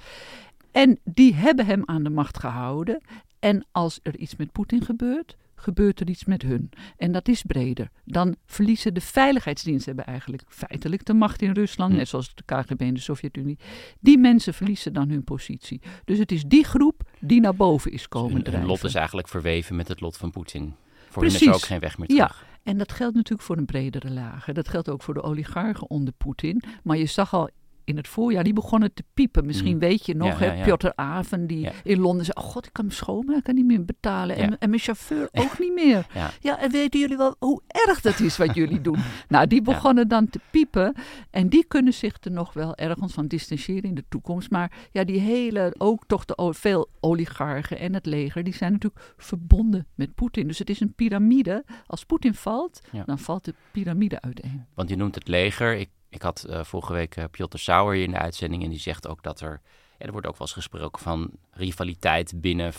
En 0.73 0.99
die 1.05 1.35
hebben 1.35 1.67
hem 1.67 1.83
aan 1.85 2.03
de 2.03 2.11
macht 2.11 2.39
gehouden. 2.39 3.03
En 3.39 3.67
als 3.73 4.01
er 4.03 4.17
iets 4.17 4.37
met 4.37 4.53
Poetin 4.53 4.85
gebeurt, 4.85 5.37
gebeurt 5.59 6.01
er 6.01 6.09
iets 6.09 6.25
met 6.25 6.43
hun. 6.43 6.71
En 6.97 7.13
dat 7.13 7.29
is 7.29 7.43
breder. 7.43 7.91
Dan 8.05 8.37
verliezen 8.47 8.95
de 8.95 9.01
veiligheidsdiensten 9.01 9.87
hebben 9.95 10.13
eigenlijk 10.13 10.43
feitelijk 10.49 11.05
de 11.05 11.15
macht 11.15 11.43
in 11.43 11.53
Rusland, 11.53 11.93
hm. 11.93 11.99
net 11.99 12.09
zoals 12.09 12.35
de 12.35 12.43
KGB 12.45 12.81
in 12.81 12.95
de 12.95 13.01
Sovjet-Unie. 13.01 13.59
Die 14.01 14.19
mensen 14.19 14.55
verliezen 14.55 14.93
dan 14.93 15.09
hun 15.09 15.25
positie. 15.25 15.81
Dus 16.05 16.19
het 16.19 16.33
is 16.33 16.45
die 16.45 16.65
groep 16.65 17.03
die 17.21 17.41
naar 17.41 17.55
boven 17.55 17.93
is 17.93 18.09
komen 18.09 18.35
dus 18.35 18.43
drijven. 18.43 18.69
Het 18.69 18.71
lot 18.71 18.85
is 18.85 18.95
eigenlijk 18.95 19.29
verweven 19.29 19.77
met 19.77 19.89
het 19.89 20.01
lot 20.01 20.17
van 20.17 20.31
Poetin. 20.31 20.75
Voor 21.09 21.23
Precies. 21.23 21.41
hen 21.41 21.49
is 21.49 21.55
ook 21.55 21.63
geen 21.63 21.81
weg 21.81 21.99
meer 21.99 22.09
terug. 22.09 22.41
Ja, 22.41 22.61
en 22.63 22.79
dat 22.79 22.93
geldt 22.93 23.15
natuurlijk 23.15 23.47
voor 23.47 23.57
een 23.57 23.65
bredere 23.65 24.11
lagen. 24.11 24.55
Dat 24.55 24.69
geldt 24.69 24.89
ook 24.89 25.03
voor 25.03 25.15
de 25.15 25.23
oligarchen 25.23 25.91
onder 25.91 26.15
Poetin. 26.15 26.63
Maar 26.83 26.97
je 26.97 27.07
zag 27.07 27.35
al 27.35 27.51
in 27.89 27.97
het 27.97 28.09
voorjaar, 28.09 28.45
die 28.45 28.53
begonnen 28.53 28.95
te 28.95 29.05
piepen. 29.15 29.47
Misschien 29.47 29.75
mm. 29.75 29.79
weet 29.79 30.07
je 30.07 30.15
nog, 30.15 30.41
ja, 30.41 30.63
Piotr 30.63 30.89
Aven, 30.95 31.47
die 31.47 31.69
in 31.85 32.01
Londen 32.01 32.25
zei, 32.25 32.39
oh 32.47 32.51
god, 32.51 32.67
ik 32.67 32.73
kan 32.73 32.85
mijn 32.85 32.97
schoonmaker 32.97 33.55
niet 33.55 33.65
meer 33.65 33.85
betalen. 33.85 34.37
En, 34.37 34.59
en, 34.59 34.69
mijn 34.69 34.83
chauffeur 34.83 35.29
ook 35.33 35.59
niet 35.59 35.75
meer. 35.75 36.07
Ja. 36.41 36.61
en 36.61 36.71
weten 36.71 37.01
jullie 37.01 37.17
wel 37.17 37.37
hoe 37.39 37.63
erg 37.67 38.01
dat 38.01 38.21
is 38.21 38.37
wat 38.37 38.55
jullie 38.55 38.81
doen? 38.81 38.97
Nou, 39.29 39.47
die 39.47 39.63
begonnen 39.63 40.09
dan 40.09 40.31
te 40.31 40.41
piepen. 40.51 40.95
En 41.31 41.49
die 41.49 41.65
kunnen 41.65 41.93
zich 41.93 42.17
er 42.21 42.31
nog 42.31 42.53
wel 42.53 42.77
ergens 42.77 43.13
van 43.13 43.27
distancieren 43.27 43.89
in 43.89 43.95
de 43.95 44.05
toekomst. 44.09 44.51
Maar 44.51 44.73
ja, 44.93 45.05
die 45.05 45.21
hele, 45.21 45.75
ook 45.79 46.05
toch 46.07 46.25
de, 46.25 46.55
veel 46.55 46.89
oligarchen 47.01 47.79
en 47.79 47.95
het 47.95 48.07
leger, 48.07 48.45
die 48.45 48.55
zijn 48.55 48.73
natuurlijk 48.73 49.15
verbonden 49.17 49.87
met 49.95 50.15
Poetin. 50.15 50.47
Dus 50.47 50.59
het 50.59 50.71
is 50.71 50.81
een 50.81 50.95
piramide. 50.95 51.65
Als 51.87 52.05
Poetin 52.05 52.35
valt, 52.35 52.81
dan 53.05 53.19
valt 53.19 53.45
de 53.45 53.55
piramide 53.73 54.21
uiteen. 54.21 54.67
Want 54.75 54.89
je 54.89 54.97
noemt 54.97 55.15
het 55.15 55.29
leger. 55.29 55.77
Ik 55.77 55.89
ik 56.09 56.23
had 56.23 56.47
uh, 56.49 56.65
vorige 56.65 56.93
week 56.93 57.17
uh, 57.17 57.25
Piotr 57.31 57.57
Sauer 57.57 57.95
hier 57.95 58.05
in 58.05 58.11
de 58.11 58.19
uitzending 58.19 58.63
en 58.63 58.71
die 58.71 58.79
zegt 58.79 59.09
ook 59.09 59.23
dat 59.23 59.41
er, 59.41 59.61
ja, 59.99 60.07
er 60.07 60.13
wordt 60.13 60.27
ook 60.27 60.39
wel 60.39 60.47
eens 60.47 60.57
gesproken 60.57 61.03
van 61.03 61.31
rivaliteit 61.51 62.41
binnen 62.41 62.73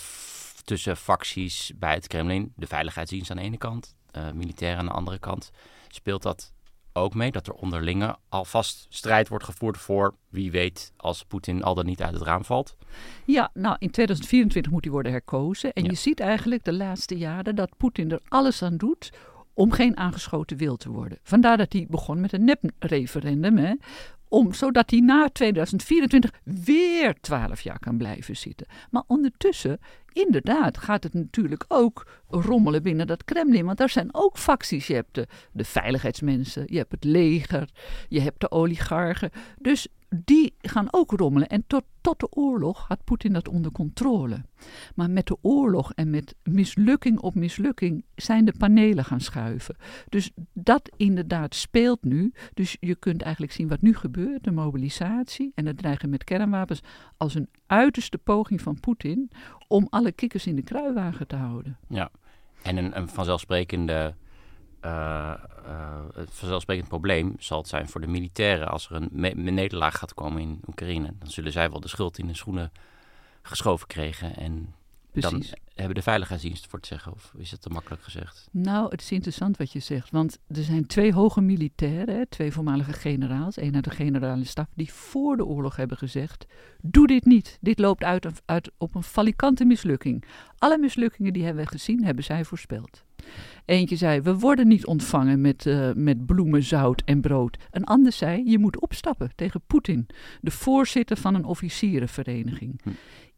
tussen 0.63 0.97
facties 0.97 1.71
bij 1.75 1.93
het 1.93 2.07
Kremlin. 2.07 2.53
De 2.55 2.67
veiligheidsdienst 2.67 3.31
aan 3.31 3.37
de 3.37 3.43
ene 3.43 3.57
kant, 3.57 3.95
uh, 4.17 4.31
militair 4.31 4.77
aan 4.77 4.85
de 4.85 4.91
andere 4.91 5.19
kant. 5.19 5.51
Speelt 5.87 6.21
dat 6.21 6.53
ook 6.93 7.13
mee 7.13 7.31
dat 7.31 7.47
er 7.47 7.53
onderlinge 7.53 8.17
alvast 8.29 8.85
strijd 8.89 9.27
wordt 9.27 9.43
gevoerd 9.43 9.77
voor 9.77 10.15
wie 10.29 10.51
weet 10.51 10.93
als 10.97 11.23
Poetin 11.23 11.63
al 11.63 11.75
dan 11.75 11.85
niet 11.85 12.01
uit 12.01 12.13
het 12.13 12.21
raam 12.21 12.45
valt? 12.45 12.75
Ja, 13.25 13.51
nou 13.53 13.75
in 13.79 13.91
2024 13.91 14.71
moet 14.71 14.83
hij 14.83 14.93
worden 14.93 15.11
herkozen. 15.11 15.73
En 15.73 15.83
je 15.83 15.93
ziet 15.93 16.19
eigenlijk 16.19 16.63
de 16.63 16.73
laatste 16.73 17.17
jaren 17.17 17.55
dat 17.55 17.77
Poetin 17.77 18.11
er 18.11 18.21
alles 18.27 18.61
aan 18.61 18.77
doet 18.77 19.11
om 19.59 19.71
geen 19.71 19.97
aangeschoten 19.97 20.57
wil 20.57 20.77
te 20.77 20.89
worden. 20.89 21.17
Vandaar 21.23 21.57
dat 21.57 21.73
hij 21.73 21.85
begon 21.89 22.19
met 22.19 22.33
een 22.33 22.43
nep-referendum, 22.43 23.79
om, 24.27 24.53
zodat 24.53 24.89
hij 24.89 24.99
na 24.99 25.29
2024 25.29 26.31
weer 26.43 27.15
twaalf 27.21 27.61
jaar 27.61 27.79
kan 27.79 27.97
blijven 27.97 28.37
zitten. 28.37 28.67
Maar 28.89 29.03
ondertussen, 29.07 29.79
inderdaad, 30.13 30.77
gaat 30.77 31.03
het 31.03 31.13
natuurlijk 31.13 31.65
ook 31.67 32.07
rommelen 32.29 32.83
binnen 32.83 33.07
dat 33.07 33.23
Kremlin. 33.23 33.65
Want 33.65 33.77
daar 33.77 33.89
zijn 33.89 34.09
ook 34.11 34.37
facties. 34.37 34.87
Je 34.87 34.93
hebt 34.93 35.13
de 35.51 35.63
veiligheidsmensen, 35.63 36.63
je 36.65 36.77
hebt 36.77 36.91
het 36.91 37.03
leger, 37.03 37.69
je 38.07 38.21
hebt 38.21 38.39
de 38.39 38.51
oligarchen. 38.51 39.31
Dus 39.57 39.87
die 40.09 40.55
gaan 40.57 40.87
ook 40.91 41.11
rommelen. 41.11 41.47
En 41.47 41.63
tot, 41.67 41.83
tot 42.01 42.19
de 42.19 42.31
oorlog 42.31 42.87
had 42.87 43.03
Poetin 43.03 43.33
dat 43.33 43.47
onder 43.47 43.71
controle. 43.71 44.41
Maar 44.95 45.09
met 45.09 45.27
de 45.27 45.37
oorlog 45.41 45.93
en 45.93 46.09
met 46.09 46.35
mislukking 46.43 47.19
op 47.19 47.35
mislukking 47.35 48.05
zijn 48.15 48.45
de 48.45 48.53
panelen 48.57 49.05
gaan 49.05 49.21
schuiven. 49.21 49.75
Dus 50.09 50.31
dat 50.53 50.91
inderdaad 50.97 51.55
speelt 51.55 52.03
nu. 52.03 52.33
Dus 52.53 52.77
je 52.79 52.95
kunt 52.95 53.21
eigenlijk 53.21 53.53
zien 53.53 53.67
wat 53.67 53.81
nu 53.81 53.95
gebeurt, 53.95 54.43
de 54.43 54.51
mobilisatie 54.51 55.51
en 55.55 55.65
het 55.65 55.77
dreigen 55.77 56.09
met 56.09 56.23
kernwapens, 56.23 56.81
als 57.17 57.35
een 57.35 57.49
uiterste 57.65 58.17
poging 58.17 58.61
van 58.61 58.79
Poetin 58.79 59.31
om 59.67 59.87
alle 59.89 60.11
kikkers 60.11 60.47
in 60.47 60.55
de 60.55 60.63
kruiwagen 60.63 61.27
te 61.27 61.35
houden. 61.35 61.77
Ja, 61.87 62.11
en 62.63 62.77
een, 62.77 62.97
een 62.97 63.09
vanzelfsprekende 63.09 64.15
uh, 64.85 65.33
het 66.13 66.29
vanzelfsprekend 66.31 66.87
probleem 66.87 67.35
zal 67.39 67.57
het 67.57 67.67
zijn 67.67 67.89
voor 67.89 68.01
de 68.01 68.07
militairen 68.07 68.67
als 68.67 68.89
er 68.89 68.95
een, 68.95 69.53
nederlaag 69.53 69.97
gaat 69.97 70.13
komen 70.13 70.41
in 70.41 70.61
Oekraïne. 70.67 71.13
Dan 71.19 71.29
zullen 71.29 71.51
zij 71.51 71.69
wel 71.69 71.79
de 71.79 71.87
schuld 71.87 72.17
in 72.17 72.27
de 72.27 72.35
schoenen 72.35 72.71
geschoven 73.41 73.87
krijgen 73.87 74.35
en 74.35 74.73
dan 75.11 75.43
hebben 75.75 75.95
de 75.95 76.01
veiligheidsdiensten 76.01 76.69
voor 76.69 76.79
te 76.79 76.87
zeggen. 76.87 77.11
Of 77.11 77.33
is 77.37 77.51
het 77.51 77.61
te 77.61 77.69
makkelijk 77.69 78.03
gezegd? 78.03 78.47
Nou, 78.51 78.89
het 78.89 79.01
is 79.01 79.11
interessant 79.11 79.57
wat 79.57 79.71
je 79.71 79.79
zegt. 79.79 80.11
Want 80.11 80.37
er 80.47 80.63
zijn 80.63 80.87
twee 80.87 81.13
hoge 81.13 81.41
militairen, 81.41 82.29
twee 82.29 82.51
voormalige 82.51 82.93
generaals, 82.93 83.57
één 83.57 83.75
uit 83.75 83.83
de 83.83 83.89
generale 83.89 84.43
staf, 84.43 84.67
die 84.75 84.93
voor 84.93 85.37
de 85.37 85.45
oorlog 85.45 85.75
hebben 85.75 85.97
gezegd: 85.97 86.45
Doe 86.81 87.07
dit 87.07 87.25
niet. 87.25 87.57
Dit 87.61 87.79
loopt 87.79 88.03
uit, 88.03 88.27
uit 88.45 88.71
op 88.77 88.95
een 88.95 89.03
falikante 89.03 89.65
mislukking. 89.65 90.25
Alle 90.57 90.77
mislukkingen 90.77 91.33
die 91.33 91.43
hebben 91.43 91.63
we 91.63 91.69
gezien, 91.69 92.03
hebben 92.03 92.23
zij 92.23 92.45
voorspeld. 92.45 93.03
Eentje 93.65 93.95
zei, 93.95 94.21
we 94.21 94.37
worden 94.37 94.67
niet 94.67 94.85
ontvangen 94.85 95.41
met, 95.41 95.65
uh, 95.65 95.89
met 95.95 96.25
bloemen, 96.25 96.63
zout 96.63 97.01
en 97.05 97.21
brood. 97.21 97.57
Een 97.71 97.83
ander 97.83 98.11
zei, 98.11 98.49
je 98.49 98.59
moet 98.59 98.79
opstappen 98.79 99.31
tegen 99.35 99.61
Poetin, 99.67 100.07
de 100.41 100.51
voorzitter 100.51 101.17
van 101.17 101.35
een 101.35 101.45
officierenvereniging. 101.45 102.81
Hm. 102.83 102.89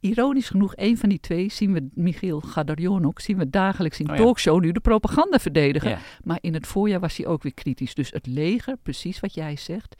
Ironisch 0.01 0.49
genoeg, 0.49 0.73
een 0.75 0.97
van 0.97 1.09
die 1.09 1.19
twee 1.19 1.51
zien 1.51 1.73
we, 1.73 1.89
Michiel 1.93 2.39
Gadarionok, 2.39 3.19
zien 3.19 3.37
we 3.37 3.49
dagelijks 3.49 3.99
in 3.99 4.09
Oh 4.09 4.15
ja. 4.15 4.21
talkshow 4.21 4.61
nu 4.61 4.71
de 4.71 4.79
propaganda 4.79 5.39
verdedigen. 5.39 5.89
Ja. 5.89 5.99
Maar 6.23 6.37
in 6.41 6.53
het 6.53 6.67
voorjaar 6.67 6.99
was 6.99 7.17
hij 7.17 7.27
ook 7.27 7.43
weer 7.43 7.53
kritisch. 7.53 7.93
Dus 7.93 8.11
het 8.11 8.27
leger, 8.27 8.77
precies 8.77 9.19
wat 9.19 9.33
jij 9.33 9.55
zegt. 9.55 9.95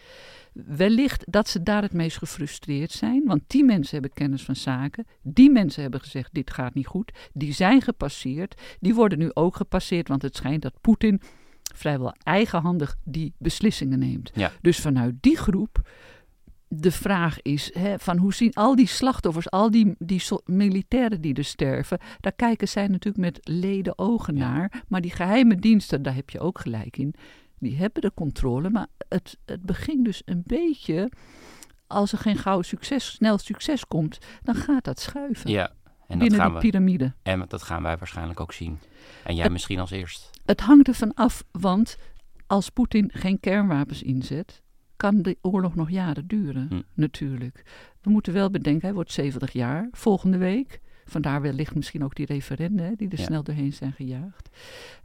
Wellicht 0.54 1.24
dat 1.32 1.50
ze 1.50 1.64
daar 1.64 1.82
het 1.82 1.94
meest 1.94 2.18
gefrustreerd 2.18 2.92
zijn. 2.92 3.26
Want 3.26 3.42
die 3.48 3.64
mensen 3.64 3.94
hebben 3.94 4.14
kennis 4.14 4.44
van 4.44 4.56
zaken. 4.56 5.06
Die 5.22 5.52
mensen 5.52 5.82
hebben 5.82 6.00
gezegd: 6.00 6.30
dit 6.34 6.52
gaat 6.52 6.74
niet 6.74 6.88
goed. 6.88 7.12
Die 7.34 7.54
zijn 7.54 7.82
gepasseerd. 7.82 8.62
Die 8.80 8.96
worden 8.96 9.18
nu 9.18 9.30
ook 9.34 9.56
gepasseerd. 9.56 10.08
Want 10.08 10.22
het 10.22 10.36
schijnt 10.36 10.62
dat 10.62 10.74
Poetin 10.82 11.22
vrijwel 11.76 12.16
eigenhandig 12.24 12.96
die 13.04 13.34
beslissingen 13.38 14.00
neemt. 14.00 14.32
Ja. 14.34 14.52
Dus 14.62 14.80
vanuit 14.80 15.16
die 15.22 15.38
groep. 15.38 15.82
De 16.74 16.92
vraag 16.92 17.42
is: 17.42 17.74
hè, 17.74 18.00
van 18.00 18.18
hoe 18.18 18.34
zien 18.34 18.54
al 18.54 18.76
die 18.76 18.88
slachtoffers, 18.88 19.50
al 19.50 19.72
die, 19.72 19.96
die 20.00 20.22
militairen 20.46 21.22
die 21.22 21.34
er 21.34 21.44
sterven, 21.44 21.98
daar 22.20 22.32
kijken 22.32 22.68
zij 22.68 22.88
natuurlijk 22.88 23.18
met 23.24 23.40
leden 23.42 23.98
ogen 23.98 24.36
Ja. 24.36 24.52
naar. 24.54 24.84
Maar 24.88 25.02
die 25.02 25.12
geheime 25.12 25.56
diensten, 25.56 26.02
daar 26.04 26.16
heb 26.16 26.30
je 26.30 26.40
ook 26.40 26.60
gelijk 26.60 26.98
in, 26.98 27.14
die 27.60 27.78
hebben 27.78 28.02
de 28.02 28.12
controle. 28.16 28.70
Maar 28.70 28.88
het, 29.10 29.38
het 29.46 29.62
begint 29.62 30.06
dus 30.06 30.22
een 30.26 30.44
beetje. 30.46 31.12
Als 31.88 32.12
er 32.12 32.18
geen 32.18 32.38
gauw 32.38 32.62
succes, 32.62 33.06
snel 33.12 33.38
succes 33.38 33.86
komt, 33.88 34.18
dan 34.44 34.56
gaat 34.56 34.84
dat 34.84 35.00
schuiven 35.00 35.50
Ja, 35.52 35.68
en 35.70 35.74
dat, 36.08 36.18
binnen 36.20 36.40
gaan 36.40 36.48
die 36.48 36.56
we, 36.56 36.68
piramide. 36.70 37.14
en 37.24 37.46
dat 37.48 37.62
gaan 37.64 37.84
wij 37.84 37.98
waarschijnlijk 37.98 38.40
ook 38.40 38.54
zien. 38.54 38.80
En 39.24 39.34
jij 39.34 39.44
Het- 39.44 39.52
misschien 39.52 39.80
als 39.80 39.92
eerst. 39.92 40.30
Het 40.46 40.62
hangt 40.62 40.88
ervan 40.88 41.14
af, 41.14 41.44
want 41.52 41.98
als 42.48 42.70
Poetin 42.70 43.10
geen 43.14 43.40
kernwapens 43.40 44.04
inzet, 44.04 44.62
kan 45.02 45.22
de 45.22 45.38
oorlog 45.42 45.76
nog 45.76 45.90
jaren 45.90 46.28
duren, 46.28 46.68
Hm. 46.70 46.82
natuurlijk. 46.94 47.64
We 48.02 48.10
moeten 48.10 48.34
wel 48.34 48.50
bedenken, 48.50 48.82
hij 48.86 48.94
wordt 48.94 49.12
70 49.12 49.52
jaar 49.52 49.88
volgende 49.92 50.38
week. 50.38 50.80
Vandaar 51.06 51.42
wellicht 51.42 51.76
misschien 51.76 52.04
ook 52.04 52.16
die 52.16 52.26
referenda 52.26 52.84
hè, 52.84 52.92
die 52.96 53.10
er 53.10 53.18
Ja. 53.20 53.24
snel 53.26 53.44
doorheen 53.44 53.74
zijn 53.74 53.92
gejaagd. 53.92 54.50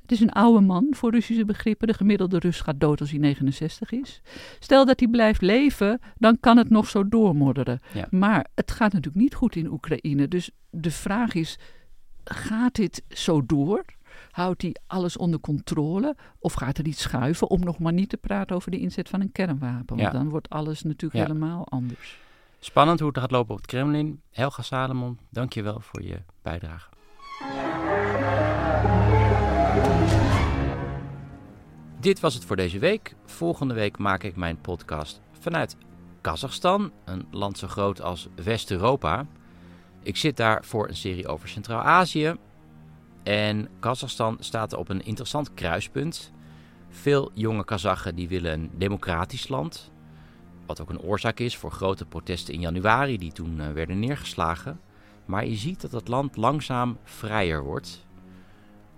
Het 0.03 0.13
is 0.13 0.21
een 0.21 0.33
oude 0.33 0.61
man 0.67 0.87
voor 0.91 1.11
Russische 1.11 1.45
begrippen. 1.45 1.87
De 1.89 1.95
gemiddelde 1.95 2.39
Rus 2.39 2.61
gaat 2.61 2.81
dood 2.81 3.01
als 3.01 3.11
hij 3.11 3.19
69 3.19 3.93
is. 3.93 4.21
Stel 4.61 4.85
dat 4.85 5.01
hij 5.01 5.09
blijft 5.09 5.41
leven, 5.43 6.01
dan 6.17 6.41
kan 6.41 6.57
het 6.57 6.71
nog 6.71 6.89
zo 6.89 7.09
doormodderen. 7.09 7.81
Ja. 7.95 8.07
Maar 8.11 8.47
het 8.55 8.71
gaat 8.71 8.93
natuurlijk 8.93 9.23
niet 9.23 9.35
goed 9.35 9.57
in 9.57 9.71
Oekraïne. 9.73 10.29
Dus 10.29 10.51
de 10.71 10.91
vraag 10.91 11.35
is, 11.35 11.59
gaat 12.25 12.75
dit 12.75 13.03
zo 13.09 13.47
door? 13.47 13.85
Houdt 14.37 14.63
hij 14.63 14.77
alles 14.87 15.17
onder 15.17 15.41
controle? 15.41 16.17
Of 16.39 16.53
gaat 16.53 16.79
er 16.79 16.87
iets 16.87 17.03
schuiven 17.03 17.51
om 17.51 17.61
nog 17.61 17.79
maar 17.79 17.93
niet 17.93 18.09
te 18.09 18.17
praten 18.17 18.57
over 18.57 18.71
de 18.71 18.79
inzet 18.79 19.09
van 19.09 19.21
een 19.21 19.33
kernwapen? 19.33 19.87
Want 19.87 20.01
Ja. 20.01 20.11
dan 20.11 20.29
wordt 20.29 20.49
alles 20.51 20.83
natuurlijk 20.83 21.15
Ja. 21.15 21.27
helemaal 21.27 21.69
anders. 21.69 22.19
Spannend 22.59 23.01
hoe 23.01 23.09
het 23.09 23.19
gaat 23.19 23.31
lopen 23.31 23.51
op 23.55 23.57
het 23.57 23.67
Kremlin. 23.67 24.21
Helga 24.31 24.63
Salomon, 24.63 25.19
dank 25.31 25.53
je 25.53 25.63
wel 25.63 25.81
voor 25.81 26.03
je 26.03 26.19
bijdrage. 26.43 26.89
Dit 32.01 32.21
was 32.21 32.35
het 32.35 32.45
voor 32.45 32.57
deze 32.57 32.79
week. 32.79 33.15
Volgende 33.25 33.75
week 33.75 33.99
maak 33.99 34.23
ik 34.23 34.37
mijn 34.37 34.61
podcast 34.61 35.21
vanuit 35.41 35.77
Kazachstan, 36.21 36.93
een 37.05 37.27
land 37.31 37.59
zo 37.59 37.67
groot 37.69 38.01
als 38.01 38.29
West-Europa. 38.45 39.27
Ik 40.03 40.17
zit 40.17 40.37
daar 40.37 40.65
voor 40.65 40.89
een 40.89 40.97
serie 40.97 41.29
over 41.29 41.49
Centraal-Azië. 41.49 42.35
En 43.27 43.69
Kazachstan 43.81 44.37
staat 44.41 44.75
op 44.75 44.89
een 44.89 45.05
interessant 45.05 45.55
kruispunt. 45.55 46.33
Veel 46.89 47.31
jonge 47.35 47.65
Kazachen 47.65 48.15
die 48.15 48.29
willen 48.29 48.53
een 48.53 48.71
democratisch 48.75 49.49
land. 49.49 49.91
Wat 50.67 50.81
ook 50.81 50.91
een 50.91 51.01
oorzaak 51.01 51.39
is 51.39 51.57
voor 51.57 51.71
grote 51.71 52.05
protesten 52.05 52.55
in 52.55 52.61
januari 52.61 53.19
die 53.19 53.33
toen 53.33 53.61
eh, 53.61 53.73
werden 53.73 53.99
neergeslagen. 53.99 54.81
Maar 55.25 55.47
je 55.47 55.57
ziet 55.57 55.81
dat 55.81 55.93
het 55.93 56.09
land 56.09 56.37
langzaam 56.37 56.99
vrijer 57.05 57.63
wordt. 57.63 58.07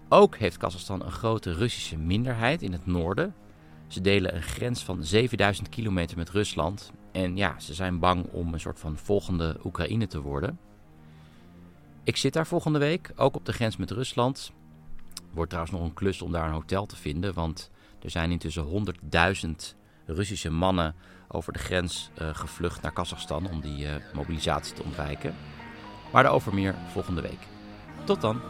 Ook 0.08 0.36
heeft 0.36 0.56
Kazachstan 0.56 1.04
een 1.04 1.12
grote 1.12 1.52
Russische 1.52 1.98
minderheid 1.98 2.62
in 2.62 2.72
het 2.72 2.86
noorden. 2.86 3.34
Ze 3.86 4.00
delen 4.00 4.34
een 4.34 4.42
grens 4.42 4.84
van 4.84 5.04
7000 5.04 5.68
kilometer 5.68 6.16
met 6.16 6.30
Rusland. 6.30 6.92
En 7.12 7.36
ja, 7.36 7.58
ze 7.58 7.74
zijn 7.74 7.98
bang 7.98 8.24
om 8.24 8.52
een 8.52 8.60
soort 8.60 8.80
van 8.80 8.96
volgende 8.96 9.56
Oekraïne 9.64 10.06
te 10.06 10.20
worden. 10.20 10.58
Ik 12.08 12.16
zit 12.16 12.32
daar 12.32 12.46
volgende 12.46 12.78
week, 12.78 13.10
ook 13.16 13.36
op 13.36 13.44
de 13.44 13.52
grens 13.52 13.76
met 13.76 13.90
Rusland. 13.90 14.52
Wordt 15.30 15.50
trouwens 15.50 15.78
nog 15.78 15.86
een 15.86 15.94
klus 15.94 16.22
om 16.22 16.32
daar 16.32 16.46
een 16.46 16.52
hotel 16.52 16.86
te 16.86 16.96
vinden, 16.96 17.34
want 17.34 17.70
er 18.02 18.10
zijn 18.10 18.30
intussen 18.30 18.86
100.000 19.44 19.50
Russische 20.06 20.50
mannen 20.50 20.94
over 21.28 21.52
de 21.52 21.58
grens 21.58 22.10
eh, 22.14 22.34
gevlucht 22.34 22.82
naar 22.82 22.92
Kazachstan 22.92 23.50
om 23.50 23.60
die 23.60 23.86
eh, 23.86 23.94
mobilisatie 24.14 24.74
te 24.74 24.82
ontwijken. 24.82 25.34
Maar 26.12 26.22
daarover 26.22 26.54
meer 26.54 26.74
volgende 26.92 27.20
week. 27.20 27.46
Tot 28.04 28.20
dan. 28.20 28.40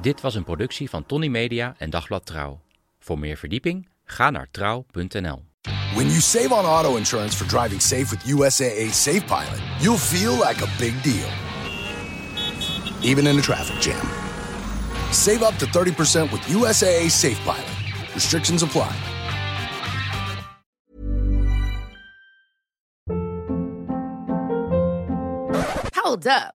Dit 0.00 0.20
was 0.20 0.34
een 0.34 0.44
productie 0.44 0.90
van 0.90 1.06
Tony 1.06 1.28
Media 1.28 1.74
en 1.78 1.90
Dagblad 1.90 2.26
Trouw. 2.26 2.60
Voor 2.98 3.18
meer 3.18 3.36
verdieping 3.36 3.88
ga 4.04 4.30
naar 4.30 4.50
trouw.nl. 4.50 5.51
When 5.94 6.06
you 6.06 6.20
save 6.20 6.52
on 6.52 6.64
auto 6.64 6.96
insurance 6.96 7.34
for 7.34 7.44
driving 7.44 7.78
safe 7.78 8.10
with 8.10 8.20
USAA 8.20 8.90
Safe 8.92 9.26
Pilot, 9.26 9.60
you'll 9.78 9.98
feel 9.98 10.32
like 10.34 10.60
a 10.62 10.68
big 10.78 11.00
deal. 11.02 11.28
Even 13.02 13.26
in 13.26 13.38
a 13.38 13.42
traffic 13.42 13.80
jam. 13.80 14.04
Save 15.12 15.42
up 15.42 15.56
to 15.56 15.66
30% 15.66 16.32
with 16.32 16.40
USAA 16.42 17.10
Safe 17.10 17.38
Pilot. 17.40 17.68
Restrictions 18.14 18.62
apply. 18.62 18.90
Hold 25.94 26.26
up. 26.26 26.54